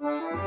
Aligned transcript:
Mm-hmm. 0.00 0.45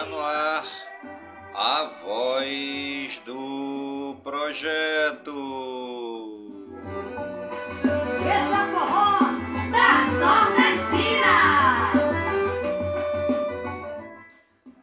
Está 0.00 0.08
no 0.08 0.18
ar 0.18 0.64
a 1.54 1.84
voz 2.02 3.20
do 3.26 4.16
projeto. 4.24 5.30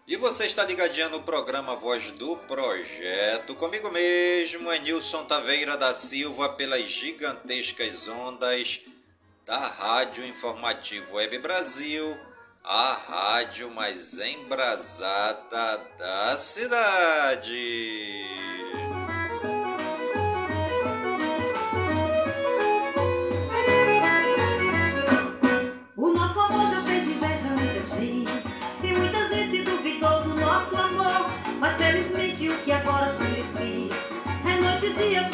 E 0.07 0.15
você 0.15 0.45
está 0.45 0.63
ligadinho 0.63 1.09
no 1.09 1.21
programa 1.23 1.75
Voz 1.75 2.11
do 2.11 2.37
Projeto, 2.37 3.55
comigo 3.55 3.91
mesmo, 3.91 4.71
é 4.71 4.79
Nilson 4.79 5.25
Taveira 5.25 5.75
da 5.75 5.93
Silva, 5.93 6.47
pelas 6.47 6.87
gigantescas 6.87 8.07
ondas 8.07 8.83
da 9.45 9.59
Rádio 9.59 10.25
Informativo 10.25 11.15
Web 11.15 11.39
Brasil, 11.39 12.17
a 12.67 12.97
rádio 13.07 13.69
mais 13.71 14.17
embrasada 14.17 15.81
da 15.99 16.37
cidade. 16.37 18.23
O 25.95 26.09
nosso 26.09 26.39
amor 26.39 26.71
já 26.71 26.81
fez 26.83 27.07
inveja 27.07 27.49
muita 27.49 27.85
gente 27.85 28.25
E 28.83 28.93
muita 28.93 29.23
gente 29.29 29.61
duvidou 29.63 30.23
do 30.23 30.35
nosso 30.35 30.75
amor 30.75 31.29
Mas 31.59 31.77
felizmente 31.77 32.49
o 32.49 32.57
que 32.63 32.71
agora 32.71 33.13
se 33.15 33.23
inicia 33.23 33.95
É 34.43 34.59
noite 34.59 34.87
e 34.87 34.93
dia 34.93 35.29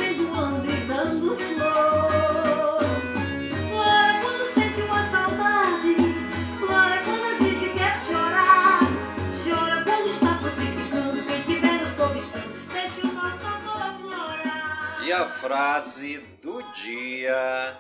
frase 15.42 16.20
do 16.44 16.62
dia. 16.74 17.78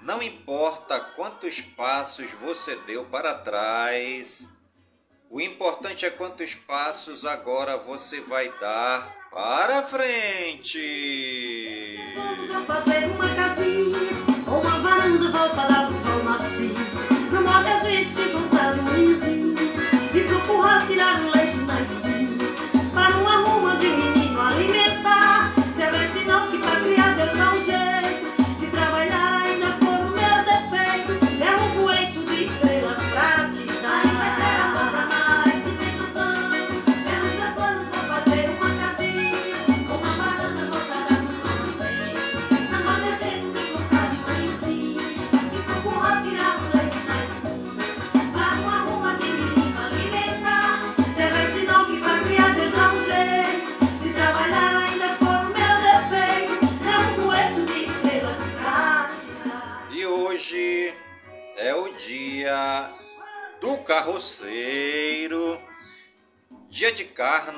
Não 0.00 0.22
importa 0.22 0.98
quantos 1.14 1.60
passos 1.60 2.32
você 2.32 2.76
deu 2.86 3.04
para 3.04 3.34
trás, 3.34 4.48
o 5.28 5.38
importante 5.38 6.06
é 6.06 6.10
quantos 6.10 6.54
passos 6.54 7.26
agora 7.26 7.76
você 7.76 8.22
vai 8.22 8.48
dar 8.58 9.28
para 9.30 9.82
frente. 9.82 10.78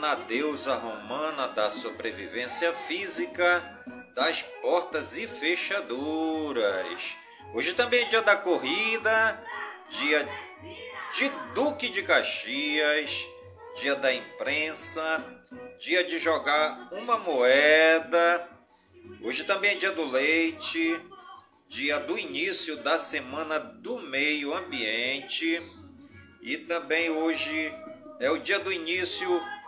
Carna, 0.00 0.14
deusa 0.14 0.74
romana 0.76 1.48
da 1.48 1.68
sobrevivência 1.68 2.72
física, 2.72 3.84
das 4.14 4.40
portas 4.62 5.14
e 5.18 5.26
fechaduras. 5.26 7.16
Hoje 7.52 7.74
também 7.74 8.00
é 8.02 8.08
dia 8.08 8.22
da 8.22 8.36
corrida, 8.36 9.44
dia 9.90 10.26
de 11.14 11.28
Duque 11.54 11.90
de 11.90 12.02
Caxias, 12.02 13.28
dia 13.78 13.94
da 13.96 14.12
imprensa, 14.14 15.22
dia 15.78 16.02
de 16.04 16.18
jogar 16.18 16.88
uma 16.92 17.18
moeda. 17.18 18.48
Hoje 19.22 19.44
também 19.44 19.72
é 19.72 19.74
dia 19.74 19.92
do 19.92 20.10
leite, 20.10 20.98
dia 21.68 22.00
do 22.00 22.18
início 22.18 22.78
da 22.78 22.96
semana 22.96 23.58
do 23.58 23.98
meio 24.00 24.54
ambiente 24.54 25.60
e 26.40 26.56
também 26.56 27.10
hoje 27.10 27.74
é 28.18 28.30
o 28.30 28.38
dia 28.38 28.58
do 28.60 28.72
início 28.72 29.59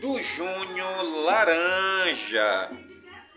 do 0.00 0.22
junho 0.22 1.02
laranja, 1.24 2.70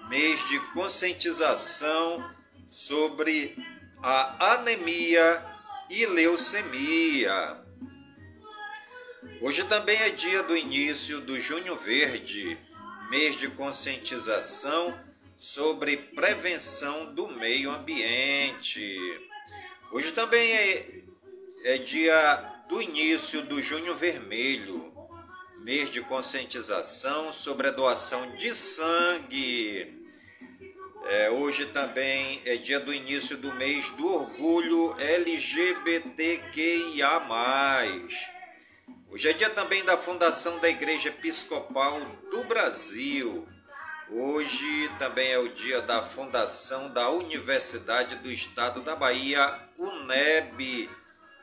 mês 0.09 0.47
de 0.47 0.59
conscientização 0.73 2.33
sobre 2.69 3.55
a 4.01 4.53
anemia 4.53 5.45
e 5.89 6.05
leucemia. 6.05 7.63
Hoje 9.41 9.63
também 9.65 9.97
é 9.99 10.09
dia 10.09 10.41
do 10.43 10.55
início 10.55 11.19
do 11.21 11.39
Junho 11.39 11.75
Verde, 11.75 12.57
mês 13.09 13.35
de 13.37 13.49
conscientização 13.49 14.97
sobre 15.37 15.97
prevenção 15.97 17.13
do 17.13 17.27
meio 17.27 17.69
ambiente. 17.71 18.97
Hoje 19.91 20.13
também 20.13 20.51
é, 20.51 21.03
é 21.65 21.77
dia 21.77 22.63
do 22.69 22.81
início 22.81 23.41
do 23.41 23.61
Junho 23.61 23.93
Vermelho, 23.95 24.82
mês 25.63 25.89
de 25.89 26.01
conscientização 26.01 27.31
sobre 27.31 27.69
a 27.69 27.71
doação 27.71 28.35
de 28.35 28.53
sangue. 28.53 29.97
É, 31.05 31.29
hoje 31.31 31.67
também 31.67 32.41
é 32.45 32.57
dia 32.57 32.81
do 32.81 32.93
início 32.93 33.37
do 33.37 33.53
mês 33.53 33.89
do 33.91 34.05
orgulho 34.05 34.93
LGBTQIA. 34.99 36.43
Hoje 39.09 39.29
é 39.29 39.33
dia 39.33 39.49
também 39.51 39.85
da 39.85 39.97
fundação 39.97 40.59
da 40.59 40.69
Igreja 40.69 41.07
Episcopal 41.09 41.97
do 42.29 42.43
Brasil. 42.43 43.47
Hoje 44.09 44.89
também 44.99 45.31
é 45.31 45.39
o 45.39 45.47
dia 45.47 45.81
da 45.81 46.03
fundação 46.03 46.89
da 46.89 47.09
Universidade 47.11 48.17
do 48.17 48.29
Estado 48.29 48.81
da 48.81 48.97
Bahia, 48.97 49.69
UNEB 49.77 50.89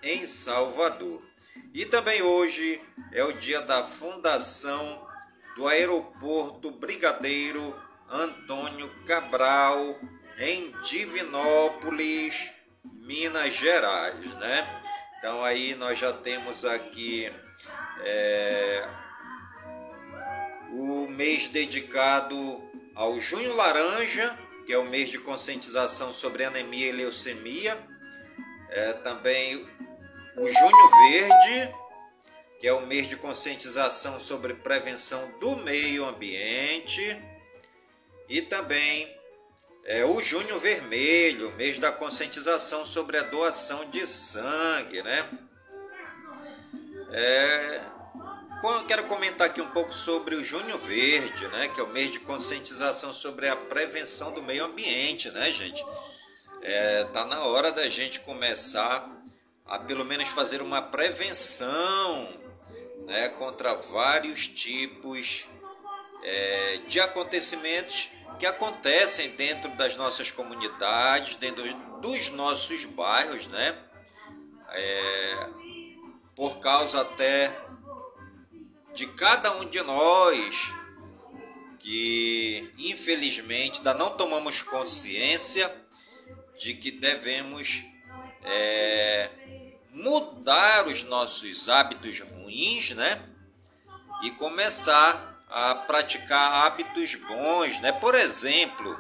em 0.03 0.27
Salvador. 0.27 1.30
E 1.73 1.87
também 1.87 2.21
hoje 2.21 2.81
é 3.13 3.23
o 3.23 3.33
dia 3.33 3.61
da 3.61 3.85
fundação 3.85 5.09
do 5.55 5.69
Aeroporto 5.69 6.73
Brigadeiro 6.73 7.81
Antônio 8.09 8.89
Cabral, 9.07 10.01
em 10.37 10.73
Divinópolis, 10.81 12.51
Minas 12.83 13.55
Gerais, 13.55 14.35
né? 14.35 14.83
Então 15.19 15.45
aí 15.45 15.77
nós 15.77 15.97
já 15.97 16.13
temos 16.13 16.65
aqui 16.65 17.33
é, 18.01 18.89
o 20.73 21.07
mês 21.09 21.47
dedicado 21.47 22.69
ao 22.97 23.21
Junho 23.21 23.55
Laranja, 23.55 24.37
que 24.67 24.73
é 24.73 24.79
o 24.79 24.85
mês 24.85 25.11
de 25.11 25.19
conscientização 25.21 26.13
sobre 26.13 26.45
anemia 26.45 26.89
e 26.89 26.93
leucemia. 26.93 27.79
É, 28.71 28.93
também 28.95 29.69
o 30.41 30.51
Junho 30.51 30.91
Verde, 30.91 31.75
que 32.59 32.67
é 32.67 32.73
o 32.73 32.87
mês 32.87 33.07
de 33.07 33.17
conscientização 33.17 34.19
sobre 34.19 34.55
prevenção 34.55 35.31
do 35.39 35.59
meio 35.59 36.07
ambiente, 36.07 37.23
e 38.27 38.41
também 38.41 39.15
é, 39.85 40.03
o 40.07 40.19
Junho 40.19 40.59
Vermelho, 40.59 41.53
mês 41.57 41.79
da 41.79 41.93
conscientização 41.93 42.87
sobre 42.87 43.19
a 43.19 43.23
doação 43.23 43.91
de 43.91 44.07
sangue, 44.07 45.03
né? 45.03 45.29
É, 47.13 47.81
quero 48.89 49.05
comentar 49.09 49.47
aqui 49.47 49.61
um 49.61 49.71
pouco 49.73 49.93
sobre 49.93 50.37
o 50.37 50.43
Junho 50.43 50.79
Verde, 50.79 51.49
né? 51.49 51.69
Que 51.69 51.81
é 51.81 51.83
o 51.83 51.89
mês 51.89 52.11
de 52.13 52.21
conscientização 52.21 53.13
sobre 53.13 53.47
a 53.47 53.57
prevenção 53.57 54.33
do 54.33 54.43
meio 54.43 54.65
ambiente, 54.65 55.31
né, 55.33 55.51
gente? 55.51 55.85
É, 56.63 57.05
tá 57.13 57.27
na 57.27 57.45
hora 57.45 57.73
da 57.73 57.87
gente 57.91 58.21
começar 58.21 59.20
a 59.71 59.79
pelo 59.79 60.05
menos 60.05 60.29
fazer 60.29 60.61
uma 60.61 60.83
prevenção 60.83 62.29
né, 63.07 63.29
contra 63.31 63.73
vários 63.73 64.49
tipos 64.49 65.47
é, 66.25 66.79
de 66.89 67.01
acontecimentos 67.01 68.11
que 68.39 68.47
acontecem 68.47 69.31
dentro 69.37 69.71
das 69.77 69.97
nossas 69.97 70.33
comunidades, 70.33 71.37
dentro 71.37 71.63
dos 72.01 72.31
nossos 72.31 72.85
bairros, 72.85 73.47
né? 73.47 73.79
É, 74.73 75.49
por 76.35 76.59
causa 76.59 77.03
até 77.03 77.55
de 78.95 79.07
cada 79.09 79.57
um 79.59 79.67
de 79.67 79.81
nós 79.83 80.75
que 81.79 82.73
infelizmente 82.79 83.79
ainda 83.79 83.95
não 83.95 84.11
tomamos 84.17 84.63
consciência 84.63 85.71
de 86.59 86.75
que 86.75 86.91
devemos 86.91 87.85
é, 88.45 89.31
mudar 89.93 90.87
os 90.87 91.03
nossos 91.05 91.69
hábitos 91.69 92.21
ruins, 92.21 92.91
né? 92.93 93.23
E 94.23 94.31
começar 94.33 95.43
a 95.49 95.75
praticar 95.75 96.67
hábitos 96.67 97.15
bons, 97.17 97.81
né? 97.81 97.93
Por 97.93 98.15
exemplo, 98.15 98.97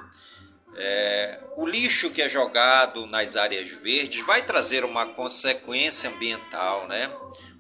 é, 0.76 1.40
o 1.56 1.66
lixo 1.66 2.10
que 2.10 2.22
é 2.22 2.28
jogado 2.28 3.06
nas 3.06 3.36
áreas 3.36 3.68
verdes 3.70 4.24
vai 4.24 4.42
trazer 4.42 4.84
uma 4.84 5.06
consequência 5.06 6.10
ambiental, 6.10 6.86
né? 6.88 7.10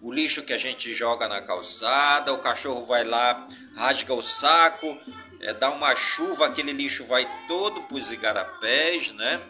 O 0.00 0.12
lixo 0.12 0.42
que 0.42 0.52
a 0.52 0.58
gente 0.58 0.92
joga 0.92 1.28
na 1.28 1.40
calçada, 1.40 2.32
o 2.32 2.38
cachorro 2.38 2.84
vai 2.84 3.04
lá, 3.04 3.46
rasga 3.76 4.14
o 4.14 4.22
saco, 4.22 4.98
é, 5.40 5.52
dá 5.52 5.70
uma 5.70 5.94
chuva, 5.94 6.46
aquele 6.46 6.72
lixo 6.72 7.04
vai 7.04 7.26
todo 7.46 7.82
para 7.82 7.96
os 7.96 8.10
igarapés, 8.10 9.12
né? 9.12 9.40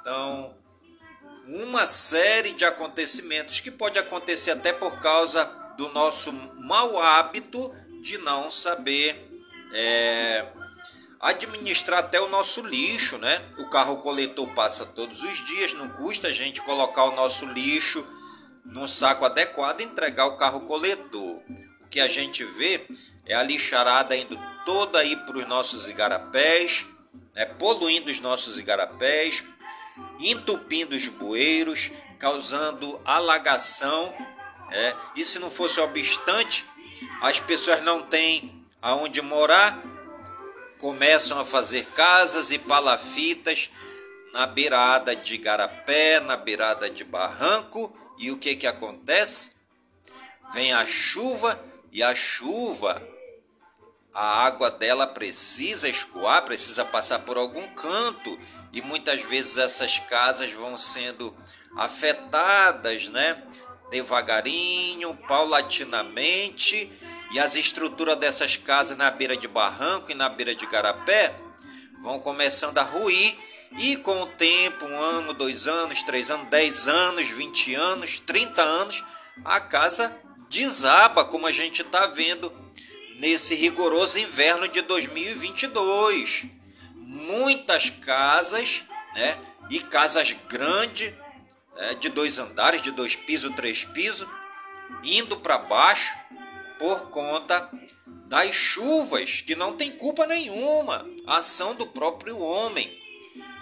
Então, 0.00 0.54
uma 1.48 1.86
série 1.86 2.52
de 2.52 2.64
acontecimentos 2.64 3.60
que 3.60 3.70
pode 3.70 3.98
acontecer 3.98 4.50
até 4.50 4.70
por 4.72 5.00
causa 5.00 5.44
do 5.78 5.88
nosso 5.90 6.30
mau 6.32 7.00
hábito 7.00 7.74
de 8.02 8.18
não 8.18 8.50
saber 8.50 9.16
é, 9.72 10.46
administrar 11.18 12.00
até 12.00 12.20
o 12.20 12.28
nosso 12.28 12.60
lixo, 12.60 13.16
né? 13.16 13.42
O 13.58 13.70
carro 13.70 13.96
coletor 13.98 14.46
passa 14.54 14.84
todos 14.84 15.22
os 15.22 15.44
dias, 15.46 15.72
não 15.72 15.88
custa 15.88 16.28
a 16.28 16.32
gente 16.32 16.60
colocar 16.60 17.04
o 17.04 17.16
nosso 17.16 17.46
lixo 17.46 18.06
num 18.64 18.86
saco 18.86 19.24
adequado 19.24 19.80
e 19.80 19.84
entregar 19.84 20.26
o 20.26 20.36
carro 20.36 20.60
coletor. 20.62 21.40
O 21.80 21.88
que 21.88 22.00
a 22.00 22.08
gente 22.08 22.44
vê 22.44 22.86
é 23.24 23.34
a 23.34 23.42
lixarada 23.42 24.14
indo 24.14 24.38
toda 24.66 24.98
aí 24.98 25.16
para 25.16 25.38
os 25.38 25.48
nossos 25.48 25.88
igarapés, 25.88 26.84
né? 27.34 27.46
poluindo 27.46 28.10
os 28.10 28.20
nossos 28.20 28.58
igarapés, 28.58 29.42
entupindo 30.18 30.96
os 30.96 31.08
bueiros, 31.08 31.90
causando 32.18 33.00
alagação. 33.04 34.14
É, 34.70 34.94
e 35.16 35.24
se 35.24 35.38
não 35.38 35.50
fosse 35.50 35.80
obstante, 35.80 36.64
as 37.22 37.40
pessoas 37.40 37.82
não 37.82 38.02
têm 38.02 38.66
aonde 38.82 39.22
morar, 39.22 39.80
começam 40.78 41.38
a 41.40 41.44
fazer 41.44 41.84
casas 41.86 42.50
e 42.50 42.58
palafitas 42.58 43.70
na 44.32 44.46
beirada 44.46 45.16
de 45.16 45.36
garapé, 45.38 46.20
na 46.20 46.36
beirada 46.36 46.88
de 46.90 47.02
barranco, 47.04 47.92
e 48.18 48.30
o 48.30 48.38
que 48.38 48.54
que 48.56 48.66
acontece? 48.66 49.52
Vem 50.52 50.72
a 50.72 50.84
chuva 50.86 51.62
e 51.90 52.02
a 52.02 52.14
chuva, 52.14 53.02
a 54.14 54.46
água 54.46 54.70
dela 54.70 55.06
precisa 55.06 55.88
escoar, 55.88 56.44
precisa 56.44 56.84
passar 56.84 57.20
por 57.20 57.36
algum 57.36 57.66
canto 57.74 58.38
e 58.78 58.82
muitas 58.82 59.22
vezes 59.22 59.58
essas 59.58 59.98
casas 59.98 60.52
vão 60.52 60.78
sendo 60.78 61.36
afetadas, 61.76 63.08
né? 63.08 63.42
Devagarinho, 63.90 65.16
paulatinamente, 65.26 66.90
e 67.32 67.40
as 67.40 67.56
estruturas 67.56 68.16
dessas 68.16 68.56
casas 68.56 68.96
na 68.96 69.10
beira 69.10 69.36
de 69.36 69.48
barranco 69.48 70.12
e 70.12 70.14
na 70.14 70.28
beira 70.28 70.54
de 70.54 70.64
garapé 70.66 71.34
vão 72.00 72.20
começando 72.20 72.78
a 72.78 72.82
ruir 72.82 73.36
e 73.78 73.96
com 73.96 74.22
o 74.22 74.26
tempo, 74.26 74.86
um 74.86 75.00
ano, 75.00 75.32
dois 75.32 75.66
anos, 75.66 76.04
três 76.04 76.30
anos, 76.30 76.48
dez 76.48 76.86
anos, 76.86 77.28
vinte 77.30 77.74
anos, 77.74 78.20
trinta 78.20 78.62
anos, 78.62 79.02
a 79.44 79.60
casa 79.60 80.16
desaba, 80.48 81.24
como 81.24 81.48
a 81.48 81.52
gente 81.52 81.82
está 81.82 82.06
vendo 82.06 82.52
nesse 83.18 83.56
rigoroso 83.56 84.18
inverno 84.18 84.68
de 84.68 84.82
2022 84.82 86.57
muitas 87.08 87.88
casas, 87.88 88.84
né? 89.14 89.38
E 89.70 89.80
casas 89.80 90.36
grandes, 90.46 91.10
né? 91.74 91.94
de 91.94 92.10
dois 92.10 92.38
andares, 92.38 92.82
de 92.82 92.90
dois 92.90 93.16
pisos, 93.16 93.54
três 93.56 93.84
pisos, 93.84 94.28
indo 95.02 95.38
para 95.38 95.56
baixo 95.56 96.14
por 96.78 97.08
conta 97.08 97.70
das 98.26 98.52
chuvas, 98.52 99.40
que 99.40 99.56
não 99.56 99.74
tem 99.74 99.90
culpa 99.92 100.26
nenhuma, 100.26 101.08
ação 101.26 101.74
do 101.74 101.86
próprio 101.86 102.38
homem, 102.38 102.94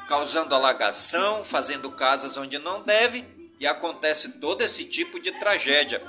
causando 0.09 0.55
alagação, 0.55 1.45
fazendo 1.45 1.93
casas 1.93 2.37
onde 2.37 2.59
não 2.59 2.83
deve, 2.83 3.25
e 3.61 3.67
acontece 3.67 4.41
todo 4.41 4.63
esse 4.63 4.85
tipo 4.85 5.21
de 5.21 5.31
tragédia. 5.39 6.03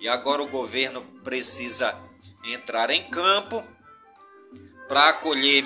E 0.00 0.08
agora 0.08 0.42
o 0.42 0.48
governo 0.48 1.02
precisa 1.22 1.96
entrar 2.44 2.90
em 2.90 3.08
campo 3.08 3.64
para 4.88 5.08
acolher 5.08 5.64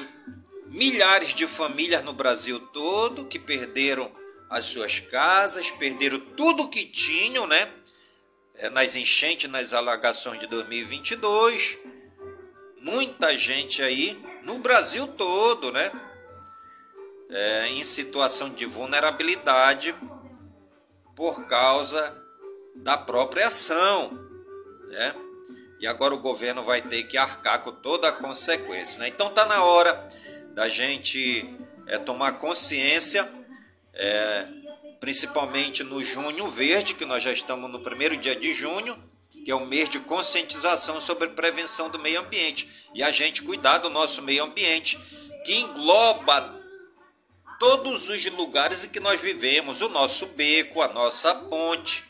milhares 0.71 1.35
de 1.35 1.47
famílias 1.47 2.03
no 2.03 2.15
Brasil 2.15 2.59
todo 2.69 3.27
que 3.27 3.39
perderam 3.39 4.11
as 4.49 4.65
suas 4.65 4.99
casas, 4.99 5.71
perderam 5.71 6.19
tudo 6.19 6.69
que 6.69 6.87
tinham, 6.87 7.47
né? 7.47 7.71
É, 8.55 8.71
nas 8.71 8.95
enchentes, 8.95 9.51
nas 9.51 9.73
alagações 9.73 10.41
de 10.41 10.47
2022 10.47 11.79
muita 12.81 13.37
gente 13.37 13.83
aí 13.83 14.21
no 14.43 14.59
Brasil 14.59 15.07
todo, 15.07 15.71
né? 15.73 15.91
É, 17.31 17.69
em 17.69 17.85
situação 17.85 18.51
de 18.51 18.67
vulnerabilidade 18.67 19.95
por 21.15 21.47
causa 21.47 22.17
da 22.75 22.97
própria 22.97 23.47
ação, 23.47 24.11
né? 24.89 25.15
E 25.79 25.87
agora 25.87 26.15
o 26.15 26.19
governo 26.19 26.63
vai 26.63 26.83
ter 26.83 27.05
que 27.05 27.17
arcar 27.17 27.63
com 27.63 27.73
toda 27.73 28.09
a 28.09 28.13
consequência, 28.13 29.01
né? 29.01 29.09
Então 29.09 29.31
tá 29.31 29.47
na 29.47 29.63
hora 29.63 30.09
da 30.55 30.69
gente 30.69 31.49
é, 31.87 31.99
tomar 31.99 32.33
consciência, 32.39 33.29
é, 33.95 34.49
principalmente 35.01 35.83
no 35.83 36.05
junho 36.05 36.49
verde, 36.49 36.95
que 36.95 37.05
nós 37.05 37.23
já 37.23 37.33
estamos 37.33 37.71
no 37.71 37.81
primeiro 37.81 38.17
dia 38.17 38.37
de 38.37 38.53
junho, 38.53 38.97
que 39.45 39.51
é 39.51 39.55
o 39.55 39.67
mês 39.67 39.89
de 39.89 39.99
conscientização 40.01 41.01
sobre 41.01 41.29
prevenção 41.29 41.89
do 41.89 41.99
meio 41.99 42.21
ambiente. 42.21 42.69
E 42.95 43.03
a 43.03 43.11
gente 43.11 43.43
cuidar 43.43 43.79
do 43.79 43.89
nosso 43.89 44.23
meio 44.23 44.45
ambiente, 44.45 44.99
que 45.45 45.55
engloba 45.61 46.61
todos 47.59 48.09
os 48.09 48.25
lugares 48.27 48.85
em 48.85 48.89
que 48.89 49.01
nós 49.01 49.21
vivemos, 49.21 49.81
o 49.81 49.89
nosso 49.89 50.27
beco, 50.27 50.83
a 50.83 50.89
nossa 50.89 51.35
ponte, 51.35 52.05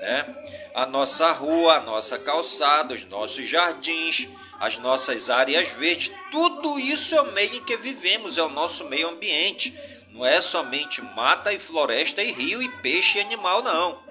né? 0.00 0.36
a 0.74 0.86
nossa 0.86 1.32
rua, 1.32 1.76
a 1.76 1.80
nossa 1.80 2.18
calçada, 2.18 2.94
os 2.94 3.04
nossos 3.04 3.46
jardins, 3.48 4.28
as 4.60 4.78
nossas 4.78 5.30
áreas 5.30 5.68
verdes, 5.68 6.12
tudo 6.30 6.78
isso 6.78 7.14
é 7.14 7.20
o 7.22 7.32
meio 7.32 7.54
em 7.54 7.64
que 7.64 7.76
vivemos, 7.76 8.38
é 8.38 8.42
o 8.42 8.48
nosso 8.48 8.84
meio 8.84 9.08
ambiente. 9.08 9.74
Não 10.10 10.24
é 10.24 10.40
somente 10.40 11.02
mata 11.02 11.52
e 11.52 11.58
floresta 11.58 12.22
e 12.22 12.32
rio 12.32 12.62
e 12.62 12.68
peixe 12.80 13.18
e 13.18 13.20
animal, 13.20 13.62
não. 13.62 14.02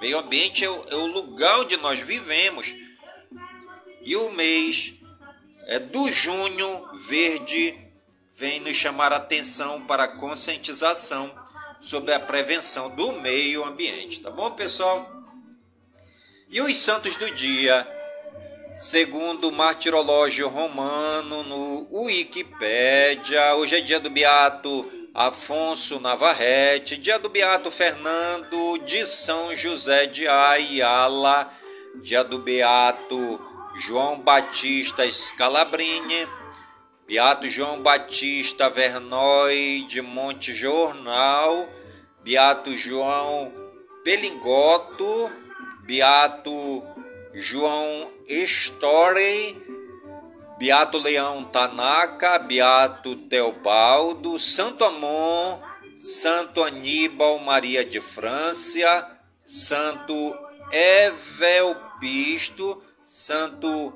Meio 0.00 0.18
ambiente 0.18 0.64
é 0.64 0.68
o, 0.68 0.82
é 0.90 0.94
o 0.96 1.06
lugar 1.06 1.60
onde 1.60 1.76
nós 1.78 2.00
vivemos. 2.00 2.74
E 4.02 4.14
o 4.16 4.30
mês 4.32 4.94
é 5.66 5.78
do 5.78 6.12
junho 6.12 6.88
verde 6.94 7.84
vem 8.36 8.60
nos 8.60 8.76
chamar 8.76 9.12
a 9.12 9.16
atenção 9.16 9.86
para 9.86 10.04
a 10.04 10.16
conscientização 10.16 11.32
sobre 11.80 12.12
a 12.12 12.20
prevenção 12.20 12.90
do 12.90 13.12
meio 13.20 13.64
ambiente, 13.64 14.20
tá 14.20 14.30
bom, 14.30 14.50
pessoal? 14.52 15.13
E 16.50 16.60
os 16.60 16.76
santos 16.76 17.16
do 17.16 17.30
dia, 17.30 17.86
segundo 18.76 19.48
o 19.48 19.52
martirológio 19.52 20.46
romano 20.48 21.42
no 21.44 21.88
Wikipédia, 21.90 23.54
hoje 23.56 23.76
é 23.76 23.80
dia 23.80 23.98
do 23.98 24.10
beato 24.10 24.90
Afonso 25.14 25.98
Navarrete, 26.00 26.96
dia 26.96 27.18
do 27.18 27.28
Beato 27.28 27.70
Fernando 27.70 28.78
de 28.78 29.06
São 29.06 29.56
José 29.56 30.06
de 30.06 30.26
Ayala, 30.26 31.50
dia 32.02 32.24
do 32.24 32.38
Beato 32.38 33.40
João 33.76 34.18
Batista 34.18 35.08
Scalabrini, 35.10 36.28
Beato 37.06 37.48
João 37.48 37.80
Batista 37.80 38.68
Vernói 38.68 39.86
de 39.88 40.02
Monte 40.02 40.52
Jornal, 40.52 41.68
Beato 42.22 42.76
João 42.76 43.52
Pelingoto, 44.02 45.32
Beato 45.86 46.82
João 47.34 48.10
Storey, 48.26 49.62
Beato 50.58 50.98
Leão 50.98 51.44
Tanaka, 51.44 52.38
Beato 52.38 53.16
Teobaldo, 53.16 54.38
Santo 54.38 54.84
Amon, 54.84 55.60
Santo 55.98 56.62
Aníbal 56.62 57.38
Maria 57.40 57.84
de 57.84 58.00
França, 58.00 59.10
Santo 59.44 60.14
Evelpisto, 60.72 62.82
Santo 63.04 63.92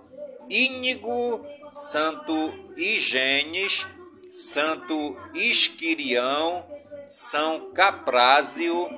Ínigo, 0.50 1.46
Santo 1.72 2.34
Igênes, 2.76 3.86
Santo 4.30 5.16
Isquirião, 5.32 6.66
São 7.08 7.72
Caprázio, 7.72 8.90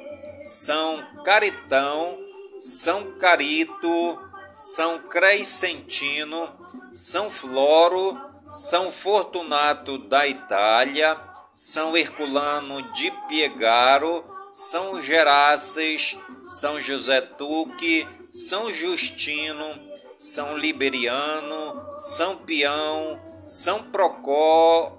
São 0.42 1.22
Caritão, 1.24 2.19
São 2.60 3.12
Carito, 3.12 4.18
São 4.54 4.98
Crescentino, 5.08 6.54
são 6.92 7.30
Floro, 7.30 8.20
São 8.52 8.92
Fortunato 8.92 9.96
da 9.96 10.28
Itália, 10.28 11.18
São 11.56 11.96
Herculano 11.96 12.92
de 12.92 13.10
Piegaro, 13.26 14.22
São 14.52 15.00
Geraces, 15.00 16.18
São 16.44 16.78
José 16.78 17.22
Tuque, 17.22 18.06
São 18.30 18.70
Justino, 18.70 19.80
São 20.18 20.58
Liberiano, 20.58 21.82
São 21.98 22.36
Pião, 22.44 23.18
São 23.48 23.84
Procó, 23.84 24.98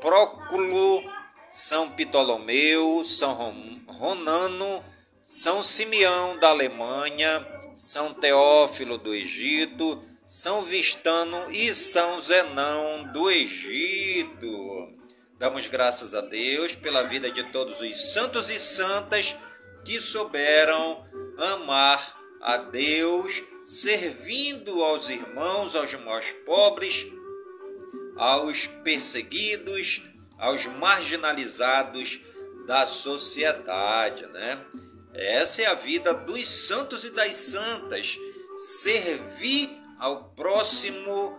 Próculo, 0.00 1.02
São 1.48 1.90
Ptolomeu, 1.90 3.04
São 3.04 3.80
Ronano, 3.88 4.84
São 5.32 5.62
Simeão 5.62 6.36
da 6.38 6.48
Alemanha, 6.48 7.46
São 7.76 8.12
Teófilo 8.12 8.98
do 8.98 9.14
Egito, 9.14 10.02
são 10.26 10.62
Vistano 10.62 11.52
e 11.52 11.72
São 11.72 12.20
Zenão 12.20 13.12
do 13.12 13.30
Egito. 13.30 14.92
Damos 15.38 15.68
graças 15.68 16.16
a 16.16 16.20
Deus 16.20 16.74
pela 16.74 17.04
vida 17.04 17.30
de 17.30 17.44
todos 17.52 17.80
os 17.80 18.12
santos 18.12 18.50
e 18.50 18.58
santas 18.58 19.36
que 19.84 20.00
souberam 20.00 21.08
amar 21.38 22.16
a 22.42 22.56
Deus, 22.56 23.40
servindo 23.64 24.82
aos 24.82 25.08
irmãos, 25.08 25.76
aos 25.76 25.94
mais 25.94 26.32
pobres, 26.44 27.06
aos 28.16 28.66
perseguidos, 28.66 30.02
aos 30.40 30.66
marginalizados 30.66 32.20
da 32.66 32.84
sociedade, 32.84 34.26
né? 34.26 34.66
Essa 35.12 35.62
é 35.62 35.66
a 35.66 35.74
vida 35.74 36.14
dos 36.14 36.48
santos 36.48 37.04
e 37.04 37.10
das 37.10 37.36
santas, 37.36 38.16
servir 38.56 39.70
ao 39.98 40.30
próximo 40.30 41.38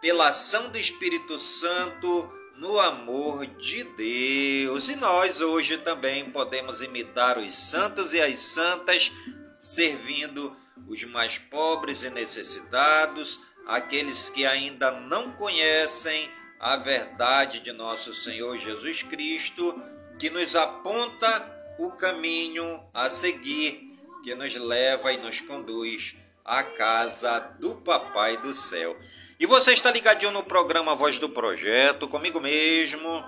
pela 0.00 0.28
ação 0.28 0.70
do 0.70 0.78
Espírito 0.78 1.38
Santo 1.38 2.32
no 2.56 2.78
amor 2.80 3.46
de 3.46 3.84
Deus. 3.84 4.88
E 4.88 4.96
nós 4.96 5.40
hoje 5.40 5.78
também 5.78 6.30
podemos 6.30 6.80
imitar 6.82 7.38
os 7.38 7.54
santos 7.54 8.12
e 8.12 8.20
as 8.20 8.38
santas, 8.38 9.12
servindo 9.60 10.56
os 10.88 11.04
mais 11.04 11.38
pobres 11.38 12.02
e 12.02 12.10
necessitados, 12.10 13.40
aqueles 13.66 14.30
que 14.30 14.46
ainda 14.46 14.90
não 14.92 15.32
conhecem 15.32 16.30
a 16.58 16.76
verdade 16.76 17.60
de 17.60 17.72
nosso 17.72 18.14
Senhor 18.14 18.56
Jesus 18.56 19.02
Cristo, 19.02 19.82
que 20.18 20.30
nos 20.30 20.56
aponta 20.56 21.55
o 21.78 21.90
caminho 21.92 22.82
a 22.92 23.08
seguir, 23.10 23.96
que 24.22 24.34
nos 24.34 24.54
leva 24.56 25.12
e 25.12 25.18
nos 25.18 25.40
conduz 25.40 26.16
a 26.44 26.62
casa 26.62 27.38
do 27.60 27.76
Papai 27.76 28.36
do 28.38 28.54
Céu. 28.54 28.96
E 29.38 29.46
você 29.46 29.72
está 29.72 29.90
ligadinho 29.90 30.32
no 30.32 30.44
programa 30.44 30.94
Voz 30.94 31.18
do 31.18 31.28
Projeto, 31.28 32.08
comigo 32.08 32.40
mesmo. 32.40 33.24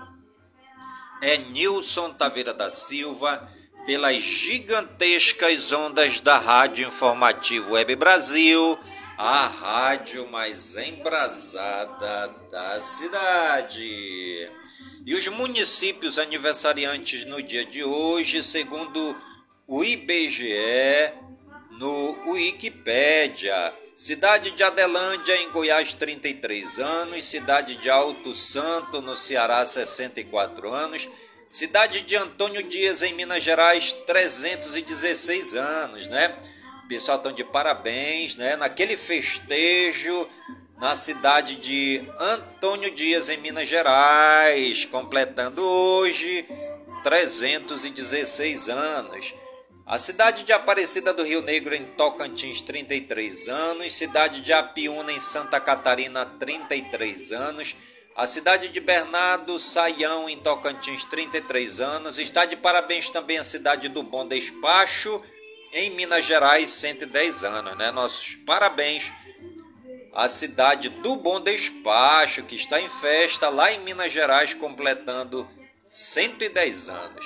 É 1.21 1.37
Nilson 1.37 2.13
Taveira 2.13 2.53
da 2.53 2.69
Silva, 2.69 3.51
pelas 3.85 4.15
gigantescas 4.15 5.71
ondas 5.71 6.19
da 6.19 6.37
Rádio 6.37 6.87
Informativo 6.87 7.73
Web 7.73 7.95
Brasil, 7.95 8.79
a 9.17 9.47
rádio 9.47 10.29
mais 10.31 10.75
embrasada 10.77 12.27
da 12.49 12.79
cidade. 12.79 14.49
E 15.09 15.15
os 15.15 15.27
municípios 15.29 16.19
aniversariantes 16.19 17.25
no 17.25 17.41
dia 17.41 17.65
de 17.65 17.83
hoje, 17.83 18.43
segundo 18.43 19.19
o 19.65 19.83
IBGE, 19.83 21.11
no 21.71 22.29
Wikipédia. 22.29 23.73
Cidade 23.95 24.51
de 24.51 24.61
Adelândia, 24.61 25.35
em 25.37 25.49
Goiás, 25.49 25.95
33 25.95 26.77
anos. 26.77 27.25
Cidade 27.25 27.77
de 27.77 27.89
Alto 27.89 28.35
Santo, 28.35 29.01
no 29.01 29.15
Ceará, 29.15 29.65
64 29.65 30.71
anos. 30.71 31.09
Cidade 31.47 32.03
de 32.03 32.15
Antônio 32.15 32.61
Dias, 32.61 33.01
em 33.01 33.15
Minas 33.15 33.43
Gerais, 33.43 33.91
316 34.05 35.55
anos, 35.55 36.07
né? 36.07 36.37
pessoal 36.89 37.17
estão 37.17 37.31
de 37.31 37.43
parabéns, 37.43 38.35
né? 38.35 38.55
Naquele 38.55 38.97
festejo 38.97 40.27
na 40.79 40.95
cidade 40.95 41.57
de 41.57 42.09
Antônio 42.17 42.89
Dias, 42.91 43.27
em 43.27 43.37
Minas 43.37 43.67
Gerais, 43.67 44.85
completando 44.85 45.61
hoje 45.61 46.45
316 47.03 48.69
anos. 48.69 49.33
A 49.85 49.97
cidade 49.97 50.43
de 50.43 50.53
Aparecida 50.53 51.13
do 51.13 51.23
Rio 51.23 51.41
Negro, 51.41 51.75
em 51.75 51.83
Tocantins, 51.83 52.61
33 52.61 53.49
anos. 53.49 53.91
Cidade 53.93 54.41
de 54.41 54.53
Apiúna, 54.53 55.11
em 55.11 55.19
Santa 55.19 55.59
Catarina, 55.59 56.25
33 56.25 57.31
anos. 57.31 57.75
A 58.15 58.27
cidade 58.27 58.69
de 58.69 58.79
Bernardo 58.79 59.57
Saião, 59.57 60.29
em 60.29 60.37
Tocantins, 60.37 61.03
33 61.05 61.79
anos. 61.79 62.19
Está 62.19 62.45
de 62.45 62.55
parabéns 62.55 63.09
também 63.09 63.39
a 63.39 63.43
cidade 63.43 63.89
do 63.89 64.03
Bom 64.03 64.27
Despacho, 64.27 65.21
em 65.73 65.89
Minas 65.91 66.23
Gerais, 66.23 66.69
110 66.69 67.43
anos. 67.43 67.75
Né? 67.75 67.91
Nossos 67.91 68.35
parabéns 68.45 69.11
à 70.13 70.27
cidade 70.27 70.89
do 70.89 71.15
Bom 71.15 71.39
Despacho, 71.39 72.43
que 72.43 72.55
está 72.55 72.79
em 72.81 72.89
festa 72.89 73.49
lá 73.49 73.71
em 73.71 73.79
Minas 73.79 74.11
Gerais, 74.11 74.53
completando 74.53 75.47
110 75.85 76.89
anos. 76.89 77.25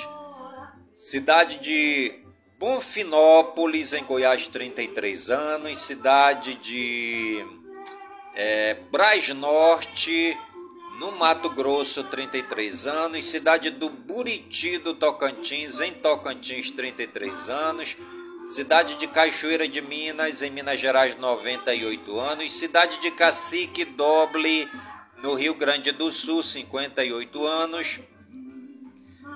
Cidade 0.95 1.59
de 1.59 2.23
Bonfinópolis, 2.59 3.93
em 3.93 4.03
Goiás, 4.03 4.47
33 4.47 5.29
anos. 5.29 5.81
Cidade 5.81 6.55
de 6.55 7.45
é, 8.35 8.77
Norte, 9.35 10.37
no 10.97 11.11
Mato 11.11 11.49
Grosso, 11.49 12.03
33 12.05 12.87
anos. 12.87 13.25
Cidade 13.25 13.69
do 13.71 13.89
Buriti, 13.89 14.77
do 14.77 14.93
Tocantins, 14.93 15.81
em 15.81 15.91
Tocantins, 15.91 16.71
33 16.71 17.49
anos. 17.49 17.97
Cidade 18.47 18.97
de 18.97 19.07
Cachoeira 19.07 19.67
de 19.67 19.81
Minas, 19.81 20.41
em 20.41 20.51
Minas 20.51 20.79
Gerais, 20.79 21.15
98 21.15 22.19
anos. 22.19 22.53
Cidade 22.53 22.99
de 22.99 23.09
Cacique 23.11 23.85
Doble, 23.85 24.69
no 25.19 25.33
Rio 25.33 25.55
Grande 25.55 25.91
do 25.93 26.11
Sul, 26.11 26.43
58 26.43 27.45
anos. 27.45 28.01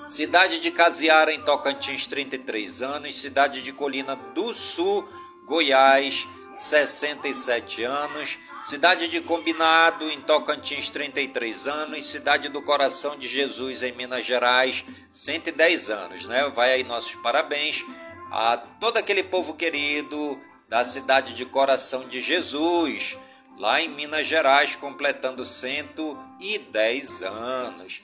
Cidade 0.05 0.59
de 0.59 0.71
Caseara, 0.71 1.33
em 1.33 1.41
Tocantins, 1.41 2.05
33 2.05 2.81
anos. 2.81 3.17
Cidade 3.17 3.63
de 3.63 3.71
Colina 3.71 4.15
do 4.35 4.53
Sul, 4.53 5.07
Goiás, 5.45 6.27
67 6.53 7.83
anos. 7.83 8.37
Cidade 8.61 9.07
de 9.07 9.21
Combinado, 9.21 10.03
em 10.11 10.19
Tocantins, 10.21 10.89
33 10.89 11.65
anos. 11.65 12.07
Cidade 12.07 12.49
do 12.49 12.61
Coração 12.61 13.17
de 13.17 13.27
Jesus, 13.27 13.83
em 13.83 13.93
Minas 13.93 14.25
Gerais, 14.25 14.83
110 15.09 15.89
anos. 15.89 16.25
Né? 16.25 16.51
Vai 16.53 16.73
aí 16.73 16.83
nossos 16.83 17.15
parabéns 17.15 17.85
a 18.31 18.57
todo 18.79 18.97
aquele 18.97 19.23
povo 19.23 19.53
querido 19.53 20.41
da 20.67 20.83
cidade 20.83 21.33
de 21.33 21.45
Coração 21.45 22.07
de 22.07 22.21
Jesus, 22.21 23.17
lá 23.57 23.81
em 23.81 23.89
Minas 23.89 24.27
Gerais, 24.27 24.75
completando 24.75 25.45
110 25.45 27.23
anos. 27.23 28.01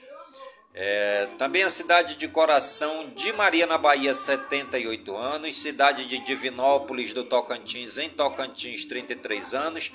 É, 0.76 1.30
também 1.38 1.62
a 1.62 1.70
cidade 1.70 2.16
de 2.16 2.28
Coração 2.28 3.12
de 3.16 3.32
Maria 3.34 3.68
na 3.68 3.78
Bahia, 3.78 4.14
78 4.14 5.16
anos. 5.16 5.62
Cidade 5.62 6.06
de 6.06 6.20
Divinópolis 6.20 7.14
do 7.14 7.24
Tocantins, 7.24 7.98
em 7.98 8.10
Tocantins, 8.10 8.86
33 8.86 9.54
anos. 9.54 9.92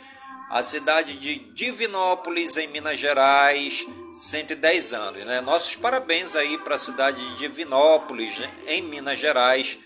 A 0.51 0.63
cidade 0.63 1.17
de 1.17 1.41
Divinópolis, 1.53 2.57
em 2.57 2.69
Minas 2.69 2.99
Gerais, 2.99 3.85
110 4.15 4.95
anos. 4.95 5.25
Né? 5.25 5.41
Nossos 5.41 5.75
parabéns 5.75 6.37
aí 6.37 6.57
para 6.59 6.77
a 6.77 6.79
cidade 6.79 7.21
de 7.21 7.39
Divinópolis, 7.39 8.41
em 8.69 8.83
Minas 8.83 9.19
Gerais. 9.19 9.79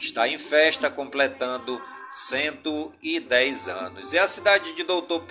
Está 0.00 0.26
em 0.26 0.38
festa, 0.38 0.90
completando 0.90 1.80
110 2.10 3.68
anos. 3.68 4.12
E 4.12 4.18
a 4.18 4.26
cidade 4.26 4.72
de 4.72 4.82
Doutor 4.82 5.24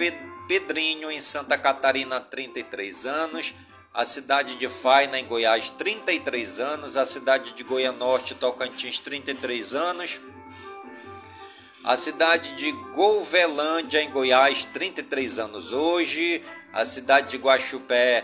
Pedrinho, 0.48 1.12
em 1.12 1.20
Santa 1.20 1.58
Catarina, 1.58 2.20
33 2.20 3.06
anos. 3.08 3.56
A 3.92 4.06
cidade 4.06 4.56
de 4.56 4.70
Faina, 4.70 5.20
em 5.20 5.26
Goiás, 5.26 5.72
33 5.72 6.60
anos, 6.60 6.96
a 6.96 7.06
cidade 7.06 7.54
de 7.54 7.64
Goianorte, 7.64 8.36
Tocantins, 8.36 9.00
33 9.00 9.74
anos, 9.74 10.22
a 11.84 11.98
cidade 11.98 12.56
de 12.56 12.72
Golvelândia, 12.94 14.02
em 14.02 14.12
Goiás, 14.12 14.64
33 14.66 15.40
anos 15.40 15.74
hoje, 15.74 16.44
a 16.72 16.86
cidade 16.86 17.30
de 17.32 17.38
Guaxupé, 17.38 18.24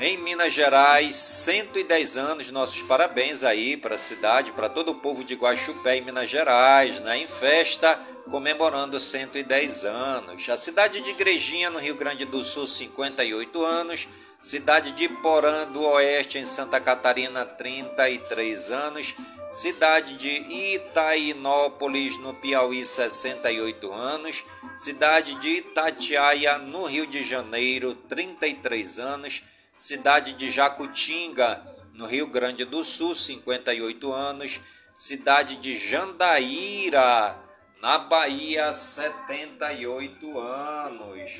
em 0.00 0.16
Minas 0.18 0.52
Gerais, 0.52 1.16
110 1.16 2.16
anos. 2.16 2.50
Nossos 2.50 2.82
parabéns 2.82 3.42
aí 3.42 3.76
para 3.76 3.96
a 3.96 3.98
cidade, 3.98 4.52
para 4.52 4.68
todo 4.68 4.90
o 4.92 4.94
povo 4.94 5.24
de 5.24 5.34
Guaxupé, 5.34 5.96
em 5.96 6.02
Minas 6.02 6.30
Gerais, 6.30 7.00
né? 7.00 7.18
em 7.18 7.26
festa, 7.26 7.98
comemorando 8.30 9.00
110 9.00 9.84
anos. 9.84 10.48
A 10.48 10.56
cidade 10.56 11.00
de 11.00 11.10
Igrejinha, 11.10 11.70
no 11.70 11.80
Rio 11.80 11.96
Grande 11.96 12.24
do 12.24 12.44
Sul, 12.44 12.66
58 12.66 13.64
anos. 13.64 14.08
Cidade 14.40 14.92
de 14.92 15.08
Porã 15.08 15.66
do 15.72 15.82
Oeste, 15.82 16.38
em 16.38 16.46
Santa 16.46 16.80
Catarina, 16.80 17.44
33 17.44 18.70
anos. 18.70 19.16
Cidade 19.50 20.16
de 20.16 20.74
Itainópolis, 20.76 22.18
no 22.18 22.34
Piauí, 22.34 22.84
68 22.84 23.92
anos. 23.92 24.44
Cidade 24.76 25.34
de 25.40 25.56
Itatiaia, 25.56 26.58
no 26.58 26.84
Rio 26.84 27.04
de 27.08 27.24
Janeiro, 27.24 27.94
33 28.08 29.00
anos. 29.00 29.42
Cidade 29.78 30.32
de 30.32 30.50
Jacutinga, 30.50 31.64
no 31.94 32.04
Rio 32.04 32.26
Grande 32.26 32.64
do 32.64 32.82
Sul, 32.82 33.14
58 33.14 34.12
anos. 34.12 34.60
Cidade 34.92 35.54
de 35.54 35.78
Jandaíra, 35.78 37.38
na 37.80 37.98
Bahia, 37.98 38.72
78 38.72 40.36
anos. 40.36 41.30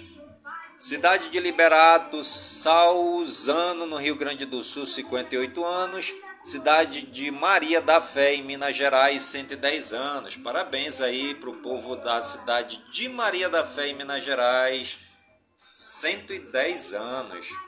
Cidade 0.79 1.31
de 1.31 1.41
Liberato, 1.41 2.23
Salzano, 2.23 3.87
no 3.87 3.97
Rio 3.97 4.15
Grande 4.15 4.45
do 4.45 4.63
Sul, 4.63 4.87
58 4.87 5.65
anos. 5.65 6.15
Cidade 6.45 7.03
de 7.03 7.33
Maria 7.33 7.81
da 7.81 8.01
Fé, 8.01 8.37
em 8.37 8.45
Minas 8.45 8.77
Gerais, 8.77 9.21
110 9.21 9.93
anos. 9.93 10.37
Parabéns 10.37 11.01
aí 11.01 11.35
para 11.35 11.51
o 11.51 11.61
povo 11.61 11.97
da 11.97 12.23
cidade 12.23 12.81
de 12.93 13.09
Maria 13.09 13.49
da 13.49 13.67
Fé, 13.67 13.89
em 13.89 13.95
Minas 13.95 14.25
Gerais, 14.25 15.01
110 15.75 16.95
anos. 16.95 17.68